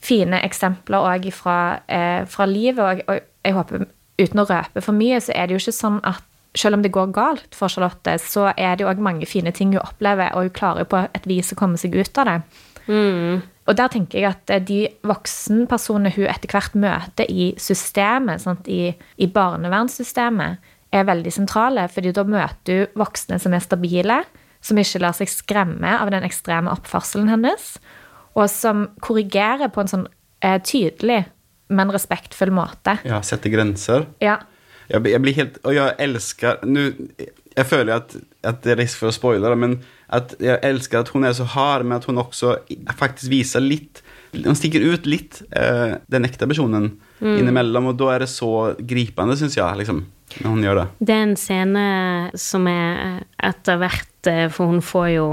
fine 0.01 0.39
eksempler 0.41 1.06
òg 1.12 1.30
fra, 1.36 1.82
eh, 1.88 2.24
fra 2.25 2.48
livet. 2.50 2.82
Og, 2.82 3.03
og 3.06 3.46
jeg 3.46 3.58
håper, 3.58 3.86
uten 4.22 4.44
å 4.44 4.48
røpe 4.50 4.82
for 4.82 4.98
mye, 4.98 5.22
så 5.22 5.36
er 5.36 5.48
det 5.48 5.58
jo 5.58 5.62
ikke 5.62 5.77
sånn 5.77 6.01
at 6.08 6.25
selv 6.58 6.77
om 6.77 6.84
det 6.84 6.91
går 6.91 7.13
galt 7.15 7.55
for 7.55 7.72
Charlotte, 7.72 8.17
så 8.20 8.50
er 8.58 8.75
det 8.75 8.86
jo 8.86 8.91
òg 8.91 9.00
mange 9.03 9.27
fine 9.29 9.53
ting 9.55 9.72
hun 9.75 9.84
opplever, 9.84 10.34
og 10.36 10.50
hun 10.50 10.55
klarer 10.55 10.89
på 10.89 11.05
et 11.08 11.27
vis 11.29 11.53
å 11.53 11.60
komme 11.60 11.79
seg 11.79 11.96
ut 11.96 12.22
av 12.22 12.27
det. 12.27 12.38
Og 13.70 13.77
der 13.77 13.91
tenker 13.93 14.20
jeg 14.20 14.27
at 14.31 14.51
eh, 14.51 14.63
de 14.65 14.81
voksenpersonene 15.08 16.13
hun 16.15 16.27
etter 16.27 16.51
hvert 16.51 16.75
møter 16.75 17.29
i 17.29 17.51
systemet, 17.62 18.43
sant, 18.43 18.67
i, 18.67 18.91
i 19.22 19.27
barnevernssystemet, 19.31 20.72
er 20.91 21.08
veldig 21.08 21.31
sentrale. 21.31 21.88
fordi 21.88 22.12
da 22.12 22.25
møter 22.27 22.65
du 22.65 23.00
voksne 23.00 23.39
som 23.39 23.53
er 23.53 23.63
stabile, 23.63 24.24
som 24.62 24.77
ikke 24.77 25.00
lar 25.00 25.15
seg 25.15 25.29
skremme 25.31 25.93
av 25.98 26.12
den 26.12 26.25
ekstreme 26.27 26.72
oppførselen 26.74 27.31
hennes, 27.31 27.77
og 28.36 28.50
som 28.51 28.89
korrigerer 29.03 29.72
på 29.72 29.84
en 29.84 29.91
sånn 29.91 30.08
eh, 30.43 30.60
tydelig, 30.60 31.24
men 31.72 31.93
respektfull 31.93 32.51
måte. 32.51 32.98
Ja, 33.08 33.22
setter 33.24 33.53
grenser. 33.53 34.10
Ja. 34.20 34.41
Jeg, 34.92 35.08
jeg 35.08 35.24
blir 35.24 35.38
helt 35.38 35.58
Og 35.64 35.76
jeg 35.76 35.96
elsker 36.04 36.66
nu, 36.68 36.82
Jeg 37.56 37.68
føler 37.68 38.02
at, 38.02 38.16
at 38.44 38.62
det 38.66 38.76
er 38.76 38.82
risk 38.84 39.00
for 39.02 39.12
å 39.12 39.16
spoile, 39.16 39.52
det, 39.52 39.60
men 39.60 39.80
at 40.12 40.34
jeg 40.44 40.60
elsker 40.68 41.00
at 41.00 41.12
hun 41.14 41.24
er 41.24 41.36
så 41.36 41.46
hard, 41.48 41.86
men 41.88 41.96
at 42.02 42.08
hun 42.10 42.20
også 42.20 42.58
faktisk 43.00 43.32
viser 43.32 43.64
litt 43.64 44.02
Hun 44.36 44.58
stikker 44.60 44.84
ut 44.84 45.08
litt, 45.08 45.42
eh, 45.56 45.98
den 46.12 46.28
ekte 46.28 46.48
personen 46.48 46.94
innimellom, 47.22 47.92
og 47.92 47.98
da 48.00 48.14
er 48.16 48.24
det 48.24 48.32
så 48.32 48.72
gripende, 48.80 49.36
syns 49.38 49.58
jeg. 49.60 49.78
liksom. 49.78 50.06
når 50.40 50.50
hun 50.50 50.64
gjør 50.64 50.80
det. 50.80 50.86
Det 51.00 51.14
er 51.16 51.26
en 51.26 51.36
scene 51.38 51.84
som 52.40 52.68
er 52.72 53.20
etter 53.44 53.82
hvert 53.82 54.32
eh, 54.32 54.48
For 54.50 54.72
hun 54.72 54.82
får 54.82 55.08
jo 55.12 55.28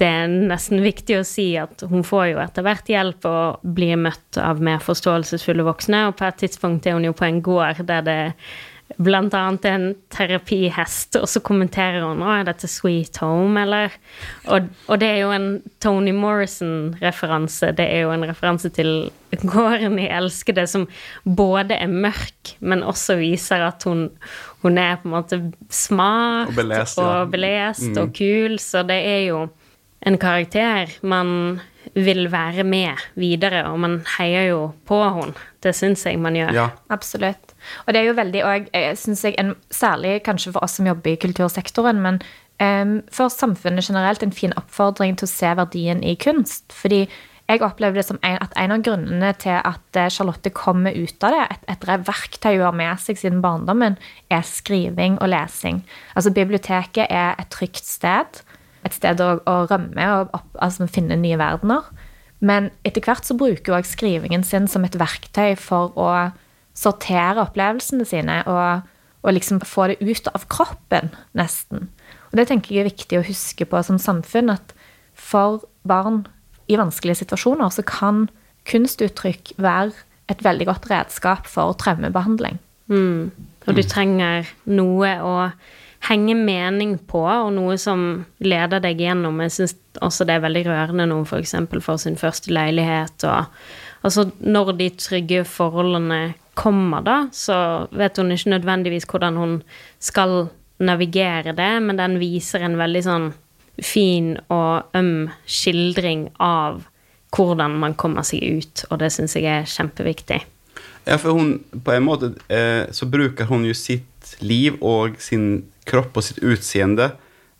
Det 0.00 0.08
er 0.10 0.26
nesten 0.50 0.82
viktig 0.82 1.20
å 1.20 1.26
si 1.26 1.52
at 1.60 1.86
hun 1.86 2.02
får 2.02 2.26
jo 2.32 2.42
etter 2.42 2.66
hvert 2.66 2.90
hjelp 2.90 3.28
og 3.30 3.66
blir 3.76 3.94
møtt 3.96 4.40
av 4.42 4.58
mer 4.58 4.82
forståelsesfulle 4.82 5.62
voksne, 5.62 6.08
og 6.08 6.16
på 6.18 6.26
et 6.26 6.40
tidspunkt 6.42 6.86
er 6.86 6.98
hun 6.98 7.06
jo 7.06 7.14
på 7.14 7.28
en 7.28 7.38
gård 7.46 7.84
der 7.86 8.02
det 8.02 8.20
blant 8.96 9.34
annet 9.34 9.66
en 9.68 9.86
terapihest, 10.12 11.16
og 11.18 11.26
så 11.30 11.42
kommenterer 11.44 12.04
hun 12.04 12.22
er 12.22 12.46
dette 12.46 12.68
Sweet 12.70 13.18
Home, 13.22 13.62
eller? 13.64 13.94
Og, 14.46 14.70
og 14.86 15.00
det 15.02 15.08
er 15.10 15.20
jo 15.24 15.32
en 15.34 15.48
Tony 15.82 16.14
Morrison-referanse. 16.16 17.72
Det 17.76 17.86
er 17.86 18.04
jo 18.04 18.14
en 18.14 18.26
referanse 18.28 18.70
til 18.74 19.10
gården 19.42 19.98
i 19.98 20.08
Elskede, 20.12 20.66
som 20.70 20.86
både 21.24 21.76
er 21.76 21.90
mørk, 21.90 22.54
men 22.60 22.86
også 22.86 23.18
viser 23.20 23.66
at 23.66 23.84
hun, 23.88 24.08
hun 24.62 24.78
er 24.78 24.96
på 25.00 25.10
en 25.10 25.16
måte 25.16 25.40
smart 25.70 26.52
Og 26.52 26.58
belest, 26.60 26.98
ja. 26.98 27.04
og, 27.04 27.30
belest 27.34 28.00
og 28.00 28.14
kul, 28.16 28.58
så 28.62 28.84
det 28.86 29.00
er 29.02 29.22
jo 29.28 29.46
en 30.04 30.18
karakter 30.20 30.92
man 31.02 31.60
vil 31.94 32.26
være 32.32 32.64
med 32.66 33.02
videre, 33.14 33.64
og 33.70 33.78
man 33.80 33.98
heier 34.16 34.48
jo 34.50 34.62
på 34.88 34.98
henne. 35.02 35.34
Det 35.62 35.74
syns 35.76 36.04
jeg 36.06 36.18
man 36.20 36.36
gjør. 36.36 36.54
Ja. 36.54 36.68
Absolutt. 36.92 37.54
Og 37.86 37.94
det 37.94 38.00
er 38.02 38.08
jo 38.10 38.16
veldig 38.18 38.42
og 38.44 38.66
jeg 38.74 38.96
synes 39.00 39.24
jeg, 39.24 39.36
en, 39.40 39.54
Særlig 39.70 40.22
kanskje 40.26 40.52
for 40.52 40.64
oss 40.66 40.76
som 40.78 40.88
jobber 40.88 41.14
i 41.14 41.20
kultursektoren, 41.20 42.02
men 42.02 42.18
um, 42.60 42.98
for 43.12 43.32
samfunnet 43.32 43.86
generelt 43.86 44.22
en 44.22 44.34
fin 44.34 44.54
oppfordring 44.58 45.16
til 45.18 45.28
å 45.28 45.32
se 45.32 45.54
verdien 45.56 46.02
i 46.04 46.16
kunst. 46.20 46.66
Fordi 46.74 47.06
jeg 47.44 47.60
opplever 47.60 48.00
det 48.00 48.06
som 48.06 48.18
en, 48.24 48.38
at 48.40 48.54
en 48.56 48.72
av 48.72 48.84
grunnene 48.84 49.30
til 49.36 49.58
at 49.58 49.98
eh, 50.00 50.08
Charlotte 50.12 50.48
kommer 50.56 50.96
ut 50.96 51.26
av 51.26 51.34
det, 51.34 51.42
et, 51.52 51.66
etter 51.74 52.06
verktøy 52.06 52.54
hun 52.54 52.64
har 52.64 52.78
med 52.78 53.02
seg 53.02 53.20
siden 53.20 53.42
barndommen, 53.44 53.98
er 54.32 54.46
skriving 54.48 55.18
og 55.20 55.28
lesing. 55.28 55.82
Altså 56.16 56.32
Biblioteket 56.32 57.04
er 57.10 57.36
et 57.36 57.50
trygt 57.52 57.84
sted. 57.84 58.40
Et 58.84 58.94
sted 58.94 59.20
å, 59.24 59.38
å 59.48 59.54
rømme 59.70 60.08
og 60.18 60.34
opp, 60.36 60.50
altså, 60.62 60.88
finne 60.90 61.16
nye 61.20 61.38
verdener. 61.40 61.86
Men 62.44 62.70
etter 62.84 63.04
hvert 63.04 63.24
så 63.24 63.36
bruker 63.38 63.72
hun 63.72 63.80
også 63.80 63.96
skrivingen 63.96 64.44
sin 64.44 64.68
som 64.68 64.84
et 64.84 64.98
verktøy 65.00 65.54
for 65.60 65.94
å 65.96 66.10
sortere 66.76 67.44
opplevelsene 67.44 68.04
sine 68.08 68.40
og, 68.50 68.84
og 69.24 69.36
liksom 69.36 69.62
få 69.64 69.92
det 69.92 70.00
ut 70.02 70.28
av 70.34 70.46
kroppen, 70.52 71.12
nesten. 71.38 71.88
Og 72.32 72.40
det 72.40 72.48
tenker 72.50 72.74
jeg 72.74 72.84
er 72.84 72.90
viktig 72.90 73.20
å 73.20 73.26
huske 73.26 73.66
på 73.68 73.82
som 73.86 74.00
samfunn, 74.02 74.52
at 74.52 74.74
for 75.14 75.62
barn 75.86 76.24
i 76.66 76.78
vanskelige 76.80 77.22
situasjoner 77.22 77.70
så 77.72 77.84
kan 77.86 78.26
kunstuttrykk 78.68 79.54
være 79.60 79.94
et 80.32 80.42
veldig 80.44 80.66
godt 80.66 80.88
redskap 80.90 81.48
for 81.50 81.76
traumebehandling. 81.78 82.58
Mm. 82.88 83.30
Og 83.64 83.76
du 83.76 83.82
trenger 83.86 84.48
noe 84.68 85.12
å 85.24 85.34
henge 86.08 86.34
mening 86.36 86.98
på, 87.08 87.22
og 87.24 87.52
noe 87.56 87.76
som 87.80 88.24
leder 88.44 88.82
deg 88.84 89.00
gjennom. 89.00 89.40
Jeg 89.44 89.54
syns 89.54 89.76
også 90.04 90.26
det 90.28 90.36
er 90.36 90.44
veldig 90.44 90.64
rørende 90.68 91.08
hun 91.12 91.26
f.eks. 91.26 91.54
får 91.84 92.00
sin 92.02 92.18
første 92.20 92.52
leilighet. 92.52 93.24
og 93.24 93.46
altså 94.04 94.28
Når 94.40 94.74
de 94.80 94.90
trygge 94.98 95.44
forholdene 95.48 96.34
kommer, 96.54 97.02
da, 97.02 97.16
så 97.32 97.88
vet 97.90 98.20
hun 98.20 98.32
ikke 98.34 98.54
nødvendigvis 98.56 99.08
hvordan 99.10 99.40
hun 99.40 99.56
skal 99.98 100.48
navigere 100.78 101.54
det, 101.56 101.72
men 101.82 101.98
den 101.98 102.18
viser 102.20 102.64
en 102.66 102.78
veldig 102.78 103.02
sånn 103.04 103.30
fin 103.82 104.34
og 104.54 104.94
øm 104.94 105.30
skildring 105.50 106.28
av 106.42 106.84
hvordan 107.34 107.78
man 107.82 107.96
kommer 107.98 108.22
seg 108.26 108.44
ut, 108.60 108.84
og 108.90 109.00
det 109.02 109.10
syns 109.10 109.34
jeg 109.34 109.48
er 109.50 109.66
kjempeviktig. 109.66 110.44
Ja, 111.04 111.18
for 111.20 111.36
hun, 111.36 111.58
på 111.84 111.92
en 111.92 112.06
måte 112.06 112.32
eh, 112.48 112.86
så 112.94 113.08
bruker 113.10 113.48
hun 113.50 113.66
jo 113.66 113.74
sitt 113.76 114.36
liv 114.40 114.78
og 114.80 115.18
sin 115.20 115.64
kropp 115.88 116.16
og 116.18 116.26
sitt 116.26 116.42
utseende 116.44 117.12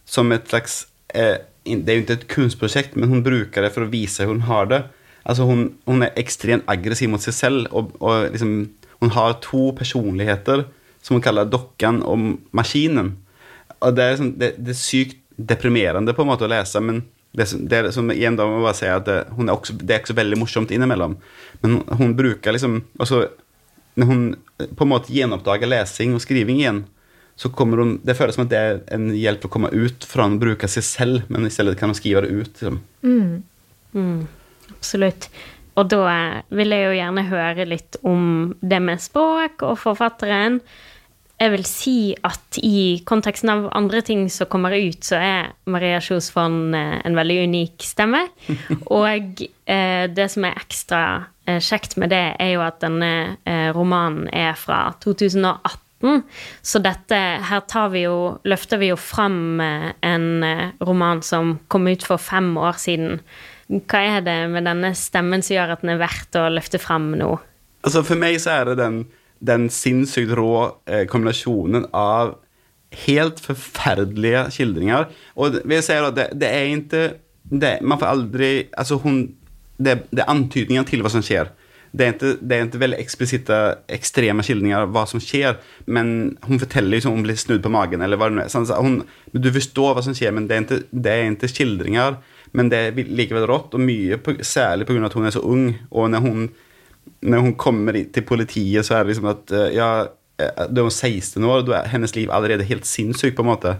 som 0.09 0.33
et 0.35 0.49
slags 0.51 0.85
eh, 1.15 1.41
Det 1.65 1.89
er 1.89 1.97
jo 1.97 2.05
ikke 2.05 2.19
et 2.19 2.29
kunstprosjekt, 2.29 2.97
men 2.97 3.09
hun 3.09 3.25
bruker 3.25 3.65
det 3.65 3.73
for 3.73 3.87
å 3.87 3.93
vise 3.93 4.27
hvordan 4.27 4.43
hun 4.43 4.51
har 4.51 4.67
det. 4.69 4.81
Altså 5.25 5.47
hun, 5.49 5.63
hun 5.89 6.05
er 6.05 6.19
ekstremt 6.21 6.67
aggressiv 6.69 7.09
mot 7.09 7.23
seg 7.25 7.33
selv, 7.33 7.71
og, 7.73 7.95
og 8.05 8.29
liksom, 8.35 8.69
hun 9.01 9.13
har 9.17 9.39
to 9.41 9.71
personligheter 9.79 10.67
som 11.01 11.17
hun 11.17 11.25
kaller 11.25 11.49
dokken 11.49 12.03
og 12.05 12.35
maskinen. 12.53 13.15
Og 13.81 13.97
det 13.97 14.05
er, 14.05 14.13
liksom, 14.13 14.33
det, 14.41 14.51
det 14.61 14.75
er 14.75 14.81
sykt 14.81 15.21
deprimerende 15.37 16.13
på 16.15 16.23
en 16.23 16.31
måte 16.31 16.45
å 16.45 16.53
lese, 16.53 16.81
men 16.85 17.03
det, 17.35 17.49
det 17.67 17.79
er 17.79 17.91
som 17.95 18.13
igjen 18.15 18.37
da 18.39 18.47
må 18.47 18.61
bare 18.63 18.77
si 18.79 18.87
at 18.87 19.07
det, 19.09 19.19
hun 19.35 19.49
er 19.49 19.57
også, 19.57 19.75
det 19.81 19.91
er 19.91 20.03
ikke 20.03 20.13
så 20.13 20.21
veldig 20.21 20.39
morsomt 20.39 20.75
innimellom. 20.75 21.17
Men 21.65 21.79
hun, 21.79 21.97
hun 21.99 22.15
bruker 22.19 22.55
liksom 22.55 22.83
altså, 23.01 23.25
Når 23.95 24.09
hun 24.11 24.23
på 24.75 24.85
en 24.85 24.91
måte 24.91 25.13
gjenoppdager 25.15 25.71
lesing 25.71 26.15
og 26.17 26.23
skriving 26.23 26.61
igjen, 26.61 26.85
så 27.37 27.51
kommer 27.51 27.81
de, 27.83 27.99
Det 28.07 28.15
føles 28.15 28.37
som 28.37 28.45
at 28.45 28.53
det 28.53 28.61
er 28.61 28.81
en 28.95 29.09
hjelp 29.15 29.43
til 29.43 29.51
å 29.51 29.55
komme 29.57 29.73
ut 29.75 30.07
fra 30.07 30.29
å 30.29 30.39
bruke 30.39 30.69
seg 30.71 30.87
selv, 30.87 31.27
men 31.33 31.49
i 31.49 31.53
stedet 31.53 31.75
kan 31.81 31.91
hun 31.91 31.99
skrive 31.99 32.23
det 32.25 32.31
ut. 32.31 32.53
Liksom. 32.53 32.81
Absolutt. 34.71 35.29
Og 35.75 35.91
da 35.91 36.07
vil 36.55 36.75
jeg 36.75 36.87
jo 36.87 36.97
gjerne 37.01 37.29
høre 37.31 37.67
litt 37.67 37.99
om 38.07 38.55
det 38.63 38.81
med 38.83 39.03
språk 39.03 39.65
og 39.67 39.79
forfatteren. 39.83 40.61
Jeg 41.35 41.51
vil 41.51 41.65
si 41.67 41.97
at 42.23 42.59
i 42.63 43.03
konteksten 43.07 43.51
av 43.51 43.65
andre 43.75 44.05
ting 44.07 44.29
som 44.31 44.47
kommer 44.51 44.77
ut, 44.77 45.03
så 45.03 45.19
er 45.19 45.51
Maria 45.67 45.99
Kjos 45.99 46.31
Fonn 46.31 46.77
eh, 46.79 47.01
en 47.03 47.19
veldig 47.19 47.41
unik 47.51 47.83
stemme. 47.83 48.23
Og 49.01 49.43
eh, 49.43 50.05
det 50.15 50.29
som 50.31 50.47
er 50.47 50.61
ekstra 50.63 51.01
eh, 51.49 51.59
kjekt 51.59 51.99
med 51.99 52.15
det, 52.15 52.23
er 52.39 52.55
jo 52.55 52.63
at 52.63 52.79
denne 52.85 53.11
eh, 53.43 53.73
romanen 53.75 54.31
er 54.31 54.55
fra 54.55 54.87
2018. 55.03 55.84
Så 56.63 56.81
dette 56.85 57.17
Her 57.49 57.65
tar 57.71 57.91
vi 57.95 58.05
jo, 58.05 58.37
løfter 58.45 58.81
vi 58.81 58.91
jo 58.93 58.97
fram 59.01 59.61
eh, 59.65 59.91
en 60.05 60.29
eh, 60.45 60.71
roman 60.85 61.23
som 61.25 61.59
kom 61.73 61.89
ut 61.89 62.05
for 62.07 62.21
fem 62.21 62.53
år 62.61 62.79
siden. 62.81 63.21
Hva 63.89 64.03
er 64.19 64.25
det 64.25 64.39
med 64.53 64.67
denne 64.69 64.93
stemmen 64.99 65.43
som 65.45 65.57
gjør 65.57 65.75
at 65.77 65.85
den 65.85 65.95
er 65.95 66.01
verdt 66.03 66.37
å 66.37 66.47
løfte 66.53 66.81
fram 66.83 67.13
nå? 67.19 67.31
Altså 67.85 68.05
For 68.05 68.21
meg 68.21 68.37
så 68.43 68.59
er 68.59 68.71
det 68.71 68.79
den, 68.81 68.99
den 69.45 69.69
sinnssykt 69.73 70.35
rå 70.37 70.51
eh, 70.87 71.05
kombinasjonen 71.11 71.89
av 71.97 72.37
helt 73.05 73.41
forferdelige 73.43 74.45
skildringer. 74.55 75.09
Og 75.37 75.57
det- 75.57 75.85
ser 75.85 76.05
at 76.05 76.15
det, 76.15 76.29
det 76.39 76.49
er 76.49 76.77
ikke 76.77 77.05
det, 77.51 77.83
Man 77.83 77.99
får 77.99 78.07
aldri 78.07 78.69
Altså 78.73 78.97
hun 79.03 79.35
Det, 79.77 80.07
det 80.11 80.21
er 80.23 80.31
antydninger 80.31 80.85
til 80.87 81.03
hva 81.03 81.11
som 81.11 81.21
skjer. 81.23 81.49
Det 81.95 82.07
er 82.07 82.15
ikke, 82.17 82.31
det 82.43 82.57
er 82.57 82.65
ikke 82.67 82.81
veldig 82.83 82.97
eksplisitte, 82.99 83.57
ekstreme 83.95 84.43
skildringer 84.43 84.83
av 84.83 84.95
hva 84.95 85.05
som 85.07 85.21
skjer, 85.23 85.61
men 85.87 86.09
hun 86.43 86.59
forteller 86.59 86.97
liksom 86.97 87.13
om 87.13 87.21
hun 87.21 87.29
blir 87.29 87.39
snudd 87.39 87.63
på 87.63 87.71
magen, 87.71 88.03
eller 88.03 88.19
hva 88.19 88.31
det 88.31 88.39
nå 88.39 88.43
er. 88.43 88.51
Sånn, 88.51 88.67
så 88.67 88.81
hun, 88.83 88.97
du 89.31 89.51
forstår 89.55 89.95
hva 89.95 90.03
som 90.03 90.17
skjer, 90.17 90.35
men 90.35 90.49
det 90.51 90.57
er 90.57 90.65
ikke, 90.65 90.81
det 90.91 91.13
er 91.13 91.29
ikke 91.29 91.53
skildringer. 91.53 92.19
Men 92.55 92.71
det 92.71 92.81
er 92.81 93.15
likevel 93.19 93.47
rått, 93.51 93.75
og 93.75 93.83
mye 93.83 94.19
på, 94.23 94.37
særlig 94.47 94.87
pga. 94.89 95.07
at 95.07 95.17
hun 95.19 95.27
er 95.27 95.35
så 95.35 95.43
ung. 95.43 95.69
Og 95.91 96.11
når 96.11 96.23
hun, 96.23 96.45
når 97.23 97.47
hun 97.47 97.55
kommer 97.59 97.99
til 98.15 98.27
politiet, 98.27 98.87
så 98.87 98.99
er 98.99 99.05
det 99.05 99.15
liksom 99.15 99.31
at 99.31 99.55
eh, 99.55 99.75
ja, 99.75 99.89
eh, 100.39 100.67
Da 100.67 100.83
er 100.83 100.87
hun 100.87 100.91
16 100.91 101.45
år, 101.45 101.63
og 101.63 101.67
da 101.67 101.81
er 101.81 101.95
hennes 101.95 102.15
liv 102.15 102.31
allerede 102.31 102.67
helt 102.67 102.87
sinnssykt, 102.87 103.37
på 103.37 103.43
en 103.43 103.51
måte. 103.51 103.77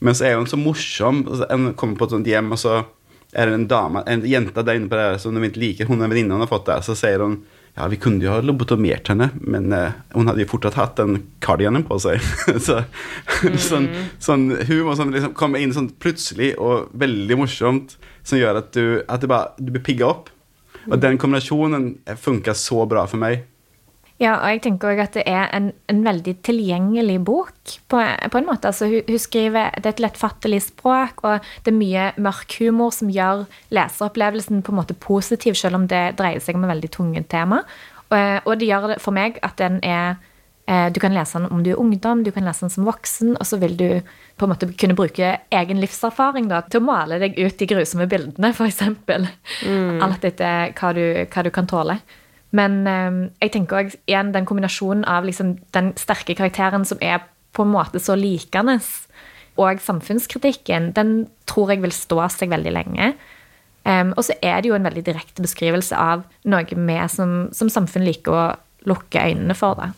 Men 0.00 0.14
så 0.14 0.26
er 0.26 0.36
hun 0.36 0.46
så 0.46 0.56
morsom. 0.56 1.24
Hun 1.26 1.74
kommer 1.74 1.98
på 1.98 2.04
et 2.06 2.14
sånt 2.14 2.26
hjem, 2.26 2.52
og 2.52 2.58
så 2.58 2.82
er 3.34 3.50
det 3.50 3.58
en 3.58 3.68
dame, 3.70 4.04
en 4.06 4.24
jente 4.28 4.62
der 4.62 4.78
inne 4.78 4.90
på 4.90 4.98
det 4.98 5.20
som 5.22 5.34
de 5.34 5.48
ikke 5.48 5.62
liker. 5.62 5.90
Hun 5.90 6.00
er 6.00 6.06
en 6.06 6.14
venninne 6.14 6.36
hun 6.36 6.44
har 6.44 6.50
fått 6.50 6.68
der. 6.70 6.84
Så 6.86 6.96
sier 6.98 7.22
hun 7.24 7.42
ja, 7.74 7.88
vi 7.90 7.98
kunne 7.98 8.22
jo 8.22 8.30
ha 8.30 8.38
lobotomert 8.38 9.08
henne, 9.10 9.32
men 9.42 9.72
uh, 9.74 9.96
hun 10.14 10.28
hadde 10.30 10.44
jo 10.44 10.50
fortsatt 10.52 10.76
hatt 10.78 11.00
den 11.00 11.16
kardianen 11.42 11.82
på 11.86 11.96
seg. 11.98 12.22
så, 12.66 12.84
sånn, 13.58 13.88
sånn 14.22 14.44
humor 14.68 14.94
som 14.98 15.10
liksom 15.10 15.34
kommer 15.34 15.58
inn 15.58 15.74
sånn 15.74 15.90
plutselig 15.98 16.52
og 16.62 16.92
veldig 17.02 17.40
morsomt, 17.40 17.96
som 18.22 18.38
gjør 18.38 18.60
at 18.62 18.70
du, 18.78 18.84
at 19.10 19.24
du 19.24 19.26
bare 19.30 19.58
du 19.58 19.74
blir 19.74 19.82
pigga 19.82 20.06
opp. 20.12 20.30
Og 20.86 21.00
den 21.02 21.18
kombinasjonen 21.18 21.96
funka 22.20 22.54
så 22.54 22.84
bra 22.86 23.08
for 23.10 23.18
meg. 23.18 23.42
Ja, 24.22 24.36
og 24.36 24.46
jeg 24.46 24.60
tenker 24.62 24.92
også 24.92 25.04
at 25.08 25.16
det 25.16 25.22
er 25.26 25.48
en, 25.56 25.72
en 25.90 26.02
veldig 26.06 26.36
tilgjengelig 26.46 27.16
bok, 27.26 27.54
på, 27.90 27.98
på 28.30 28.38
en 28.38 28.46
måte. 28.46 28.70
Altså, 28.70 28.86
hun, 28.86 29.02
hun 29.08 29.18
skriver, 29.18 29.74
Det 29.74 29.90
er 29.90 29.96
et 29.96 30.04
lettfattelig 30.04 30.60
språk, 30.68 31.24
og 31.26 31.42
det 31.64 31.72
er 31.72 31.80
mye 31.80 32.04
mørk 32.22 32.54
humor 32.60 32.94
som 32.94 33.10
gjør 33.10 33.48
leseropplevelsen 33.74 34.62
på 34.62 34.72
en 34.72 34.78
måte 34.78 34.94
positiv, 34.94 35.58
selv 35.58 35.80
om 35.80 35.88
det 35.90 36.14
dreier 36.20 36.38
seg 36.38 36.54
om 36.54 36.68
et 36.68 36.74
veldig 36.76 36.92
tunge 36.94 37.24
tema. 37.26 37.64
Og, 38.14 38.46
og 38.46 38.54
det 38.60 38.70
gjør 38.70 38.88
det 38.94 39.00
for 39.02 39.16
meg 39.16 39.42
at 39.42 39.58
den 39.58 39.80
er 39.82 40.14
eh, 40.70 40.88
Du 40.94 41.00
kan 41.02 41.14
lese 41.16 41.40
den 41.40 41.50
om 41.50 41.64
du 41.64 41.72
er 41.72 41.80
ungdom, 41.80 42.22
du 42.22 42.30
kan 42.30 42.46
lese 42.46 42.68
den 42.68 42.70
som 42.70 42.86
voksen, 42.86 43.34
og 43.34 43.46
så 43.48 43.58
vil 43.58 43.74
du 43.76 43.88
på 44.38 44.46
en 44.46 44.54
måte 44.54 44.70
kunne 44.78 44.94
bruke 44.94 45.38
egen 45.50 45.82
livserfaring 45.82 46.46
da, 46.52 46.62
til 46.68 46.84
å 46.84 46.86
male 46.86 47.18
deg 47.18 47.34
ut 47.34 47.58
de 47.58 47.66
grusomme 47.66 48.06
bildene, 48.06 48.54
f.eks. 48.54 48.84
Mm. 49.66 50.04
Alt 50.06 50.28
etter 50.30 50.70
hva 50.78 50.94
du, 50.94 51.08
hva 51.26 51.42
du 51.42 51.50
kan 51.50 51.66
tåle. 51.66 51.98
Men 52.54 52.82
eh, 52.86 53.20
jeg 53.44 53.54
tenker 53.56 53.82
også 53.82 54.00
igjen 54.06 54.32
den 54.34 54.48
kombinasjonen 54.48 55.06
av 55.10 55.26
liksom 55.26 55.56
den 55.74 55.92
sterke 56.00 56.36
karakteren 56.38 56.86
som 56.88 57.00
er 57.02 57.24
på 57.54 57.62
en 57.66 57.74
måte 57.74 58.02
så 58.02 58.16
likende, 58.18 58.80
og 59.54 59.78
samfunnskritikken, 59.78 60.90
den 60.96 61.12
tror 61.46 61.70
jeg 61.70 61.84
vil 61.84 61.94
stå 61.94 62.24
seg 62.34 62.50
veldig 62.50 62.72
lenge. 62.74 63.12
Um, 63.84 64.14
og 64.16 64.24
så 64.26 64.34
er 64.42 64.62
det 64.62 64.70
jo 64.70 64.74
en 64.78 64.86
veldig 64.86 65.02
direkte 65.04 65.44
beskrivelse 65.44 65.94
av 65.94 66.24
noe 66.48 66.64
vi 66.64 66.96
som, 67.12 67.34
som 67.52 67.68
samfunn 67.70 68.06
liker 68.06 68.32
å 68.32 68.44
lukke 68.88 69.20
øynene 69.28 69.54
for. 69.54 69.78
det. 69.78 69.90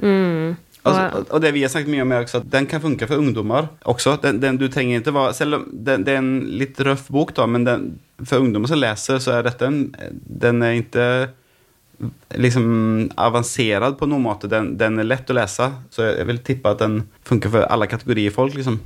Mm. 0.00 0.56
Altså, 0.88 1.24
og 1.34 1.42
det 1.42 1.52
vi 1.52 1.62
har 1.62 1.72
snakket 1.72 1.92
mye 1.92 2.04
om, 2.06 2.12
er 2.14 2.24
også 2.24 2.40
at 2.40 2.50
den 2.52 2.68
kan 2.70 2.80
funke 2.80 3.08
for 3.10 3.20
ungdommer 3.20 3.68
også. 3.84 4.16
Den, 4.22 4.40
den, 4.42 4.58
du 4.60 4.68
trenger 4.72 5.02
ikke 5.02 5.14
være, 5.14 5.34
Selv 5.36 5.58
om 5.58 5.66
den, 5.70 6.06
det 6.06 6.14
er 6.14 6.22
en 6.22 6.32
litt 6.60 6.80
røff 6.86 7.08
bok, 7.12 7.34
da, 7.36 7.46
men 7.50 7.66
den, 7.68 7.88
for 8.24 8.42
ungdommer 8.42 8.70
som 8.70 8.80
leser, 8.80 9.20
så 9.22 9.36
er 9.36 9.46
dette 9.46 9.68
en 9.68 9.82
Den 10.24 10.62
er 10.64 10.80
ikke 10.80 11.06
liksom 12.38 13.10
avansert 13.18 13.98
på 13.98 14.08
noen 14.10 14.24
måte. 14.26 14.50
Den, 14.50 14.76
den, 14.78 15.00
er 15.00 15.08
lett 15.08 15.30
å 15.30 15.36
lese, 15.38 15.70
så 15.90 16.10
jeg 16.10 16.28
vil 16.28 16.44
tippe 16.46 16.72
at 16.72 16.82
den 16.84 17.02
funker 17.26 17.52
for 17.52 17.66
alle 17.68 17.88
kategorier 17.90 18.34
folk. 18.34 18.54
liksom. 18.54 18.78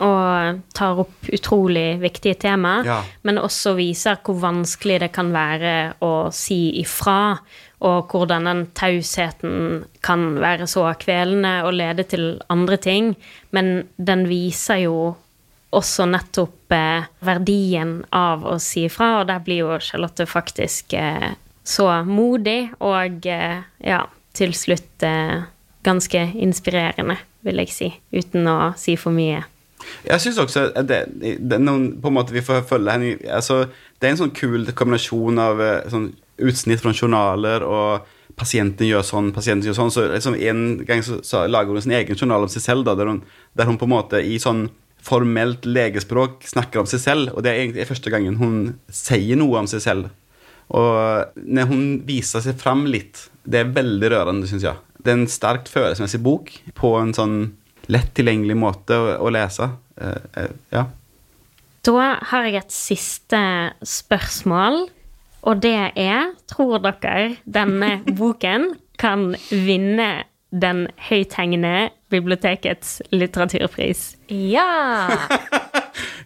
Og 0.00 0.60
tar 0.72 1.00
opp 1.02 1.28
utrolig 1.28 2.00
viktige 2.00 2.38
tema, 2.40 2.80
Ja. 2.86 3.02
men 3.22 3.36
også 3.38 3.74
viser 3.76 4.16
hvor 4.24 4.38
vanskelig 4.40 5.00
det 5.00 5.12
kan 5.12 5.32
være 5.32 5.94
å 6.00 6.32
si 6.32 6.80
ifra, 6.80 7.38
og 7.80 8.08
hvordan 8.08 8.44
den 8.44 8.66
tausheten 8.76 9.84
kan 10.02 10.38
være 10.40 10.66
så 10.68 10.86
kvelende 11.00 11.64
og 11.64 11.74
lede 11.74 12.04
til 12.04 12.40
andre 12.48 12.76
ting. 12.76 13.14
Men 13.52 13.88
den 13.96 14.26
viser 14.28 14.84
jo 14.84 15.16
også 15.72 16.06
nettopp 16.10 16.72
eh, 16.74 17.06
verdien 17.24 18.04
av 18.12 18.44
å 18.44 18.58
si 18.58 18.86
ifra, 18.88 19.20
og 19.20 19.28
der 19.30 19.40
blir 19.44 19.62
jo 19.64 19.78
Charlotte 19.78 20.26
faktisk 20.26 20.94
eh, 20.98 21.30
så 21.64 21.88
modig 22.06 22.70
og 22.80 23.26
eh, 23.28 23.62
ja, 23.84 24.02
til 24.36 24.54
slutt 24.56 25.04
eh, 25.06 25.42
ganske 25.86 26.26
inspirerende, 26.40 27.16
vil 27.46 27.62
jeg 27.62 27.72
si, 27.74 27.88
uten 28.12 28.48
å 28.50 28.58
si 28.80 28.96
for 29.00 29.14
mye. 29.16 29.42
Jeg 30.04 30.20
syns 30.20 30.38
også 30.42 30.66
det, 30.84 31.04
det 31.16 31.58
noen 31.62 31.94
på 32.02 32.10
en 32.10 32.16
måte 32.18 32.34
vi 32.34 32.44
får 32.44 32.66
følge 32.68 32.92
henne 32.92 33.14
altså, 33.32 33.62
Det 33.96 34.04
er 34.04 34.12
en 34.12 34.18
sånn 34.20 34.34
kul 34.36 34.68
kombinasjon 34.76 35.40
av 35.40 35.62
eh, 35.64 35.86
sånn 35.88 36.10
utsnitt 36.40 36.82
fra 36.82 36.92
journaler 36.92 37.64
og 37.64 38.08
pasienten 38.40 38.88
gjør 38.88 39.04
sånn, 39.04 39.32
pasienten 39.36 39.68
gjør 39.68 39.76
sånn. 39.76 39.92
Så 39.92 40.06
liksom 40.08 40.36
En 40.36 40.62
gang 40.88 41.02
så, 41.04 41.20
så 41.26 41.46
lager 41.48 41.76
hun 41.76 41.84
sin 41.84 41.96
egen 41.96 42.16
journal 42.16 42.46
om 42.46 42.52
seg 42.52 42.64
selv, 42.64 42.86
da, 42.88 42.96
der, 42.96 43.10
hun, 43.12 43.22
der 43.56 43.68
hun 43.68 43.80
på 43.80 43.88
en 43.88 43.94
måte 43.96 44.22
i 44.24 44.38
sånn 44.40 44.68
formelt 45.04 45.64
legespråk 45.64 46.44
snakker 46.48 46.82
om 46.82 46.88
seg 46.88 47.02
selv. 47.02 47.34
Og 47.34 47.44
det 47.44 47.52
er 47.52 47.62
egentlig 47.62 47.88
første 47.88 48.12
gangen 48.12 48.40
hun 48.40 48.58
sier 48.92 49.38
noe 49.40 49.62
om 49.62 49.68
seg 49.70 49.84
selv. 49.84 50.10
Og 50.70 51.40
når 51.40 51.70
hun 51.70 51.84
viser 52.06 52.44
seg 52.44 52.58
fram 52.60 52.84
litt, 52.90 53.26
det 53.42 53.64
er 53.64 53.74
veldig 53.74 54.12
rørende, 54.12 54.48
syns 54.50 54.66
jeg. 54.66 54.78
Det 55.00 55.12
er 55.12 55.18
en 55.18 55.30
sterkt 55.30 55.70
følelsesmessig 55.72 56.20
bok 56.22 56.52
på 56.78 56.94
en 57.00 57.12
sånn 57.16 57.36
lett 57.90 58.12
tilgjengelig 58.14 58.56
måte 58.60 58.98
å, 58.98 59.12
å 59.26 59.32
lese. 59.34 59.70
Uh, 60.00 60.16
uh, 60.36 60.50
ja. 60.70 60.84
Da 61.86 62.08
har 62.30 62.46
jeg 62.46 62.60
et 62.60 62.74
siste 62.74 63.40
spørsmål, 63.86 64.84
og 65.48 65.62
det 65.64 65.78
er 65.98 66.34
Tror 66.50 66.82
dere 66.84 67.38
denne 67.48 68.00
boken 68.20 68.74
kan 69.00 69.32
vinne 69.48 70.10
den 70.50 70.84
høythengende 71.08 71.90
bibliotekets 72.12 73.00
litteraturpris? 73.14 74.12
Ja! 74.28 75.08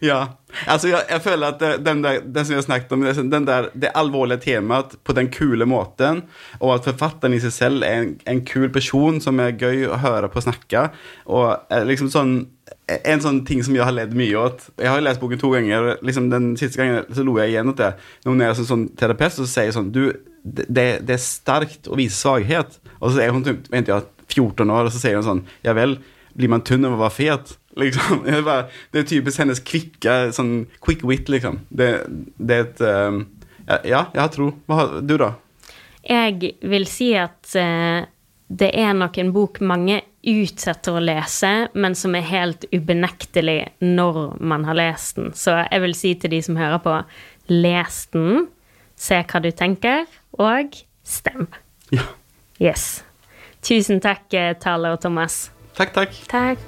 Ja. 0.03 0.37
Altså, 0.67 0.87
jeg, 0.91 1.03
jeg 1.09 1.21
føler 1.25 1.47
at 1.53 1.59
det- 1.59 1.83
den, 1.85 2.01
der, 2.03 2.19
den 2.21 2.45
som 2.45 2.55
jeg 2.55 2.63
snakket 2.65 2.91
om, 2.95 3.03
den 3.31 3.45
der, 3.47 3.69
det 3.75 3.91
alvorlige 3.95 4.37
temaet 4.45 4.95
på 5.03 5.13
den 5.17 5.29
kule 5.33 5.65
måten, 5.65 6.23
og 6.59 6.75
at 6.75 6.83
forfatteren 6.89 7.33
i 7.35 7.39
seg 7.43 7.51
selv 7.55 7.83
er 7.83 8.01
en, 8.03 8.11
en 8.27 8.41
kul 8.47 8.69
person 8.73 9.19
som 9.21 9.39
er 9.43 9.51
gøy 9.59 9.85
å 9.89 9.97
høre 10.03 10.29
på 10.31 10.41
snakke, 10.45 10.89
og 11.27 11.57
liksom 11.89 12.09
sånn 12.13 12.35
en 13.05 13.21
sånn 13.21 13.43
ting 13.45 13.61
som 13.65 13.75
jeg 13.77 13.85
har 13.85 13.93
ledd 13.93 14.13
mye 14.17 14.33
åt 14.37 14.63
Jeg 14.81 14.89
har 14.89 15.01
lest 15.01 15.19
boken 15.21 15.39
to 15.41 15.49
ganger. 15.53 15.83
og 15.93 16.03
liksom 16.05 16.29
Den 16.31 16.55
siste 16.57 16.77
gangen 16.81 17.05
så 17.13 17.23
lo 17.25 17.35
jeg 17.37 17.51
igjen 17.53 17.69
åt 17.69 17.77
det. 17.81 17.91
Når 18.25 18.31
hun 18.33 18.41
er 18.41 18.53
sånn, 18.57 18.67
sånn 18.69 18.85
terapeut, 18.97 19.33
så 19.33 19.45
sier 19.49 19.71
sånn 19.73 19.91
Du, 19.93 20.11
det, 20.45 20.85
det 21.05 21.13
er 21.15 21.21
sterkt 21.21 21.87
å 21.89 21.97
vise 21.97 22.17
svakhet. 22.17 22.79
Og 23.01 23.13
så 23.13 23.21
er 23.25 23.31
hun 23.33 23.45
typ, 23.45 23.69
jeg, 23.73 23.85
14 24.33 24.69
år, 24.73 24.85
og 24.89 24.91
så 24.93 25.01
sier 25.01 25.17
hun 25.19 25.25
sånn 25.25 25.43
Ja 25.65 25.73
vel, 25.77 25.97
blir 26.35 26.51
man 26.51 26.63
tynn 26.67 26.85
av 26.87 26.97
å 26.97 27.03
være 27.03 27.15
fet? 27.15 27.55
Liksom. 27.79 28.21
Det 28.25 28.37
er, 28.37 28.43
bare, 28.45 28.67
det 28.93 29.01
er 29.01 29.07
typisk 29.09 29.41
hennes 29.43 29.59
kvikke 29.67 30.17
sånn 30.35 30.53
quick 30.83 31.03
wit, 31.07 31.31
liksom. 31.31 31.61
Det, 31.69 31.89
det 32.37 32.59
er 32.59 32.67
et 32.69 32.83
um, 32.85 33.23
ja, 33.65 33.79
ja, 33.83 34.01
jeg 34.13 34.21
har 34.21 34.33
tro. 34.33 34.51
Hva 34.69 34.79
har 34.79 34.97
du, 35.01 35.15
da? 35.19 35.33
Jeg 36.05 36.55
vil 36.61 36.85
si 36.89 37.09
at 37.17 37.55
uh, 37.57 38.05
det 38.47 38.69
er 38.77 38.93
nok 38.93 39.17
en 39.17 39.31
bok 39.33 39.59
mange 39.65 40.03
utsetter 40.25 40.97
å 40.97 41.03
lese, 41.03 41.51
men 41.73 41.97
som 41.97 42.15
er 42.17 42.27
helt 42.29 42.65
ubenektelig 42.73 43.59
når 43.81 44.37
man 44.41 44.65
har 44.69 44.77
lest 44.77 45.19
den. 45.19 45.33
Så 45.37 45.57
jeg 45.63 45.81
vil 45.83 45.97
si 45.97 46.13
til 46.21 46.33
de 46.33 46.41
som 46.45 46.59
hører 46.59 46.81
på, 46.81 46.99
les 47.51 47.99
den, 48.13 48.47
se 48.97 49.19
hva 49.21 49.41
du 49.41 49.51
tenker, 49.53 50.05
og 50.41 50.77
stem. 51.05 51.49
Ja. 51.93 52.07
Yes. 52.61 53.03
Tusen 53.65 53.99
takk, 54.01 54.29
eh, 54.33 54.53
Tale 54.61 54.93
og 54.93 55.01
Thomas. 55.01 55.49
Takk, 55.75 55.91
takk. 55.95 56.11
Takk. 56.31 56.59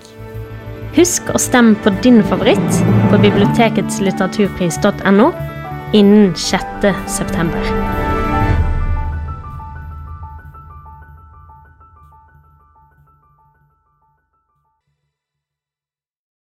Husk 0.98 1.30
å 1.32 1.40
stemme 1.40 1.76
på 1.84 1.90
din 2.04 2.20
favoritt 2.28 2.82
på 3.12 3.16
biblioteketslitteraturpris.no 3.24 5.28
innen 5.96 6.36
6. 6.36 6.66
september. 7.08 7.97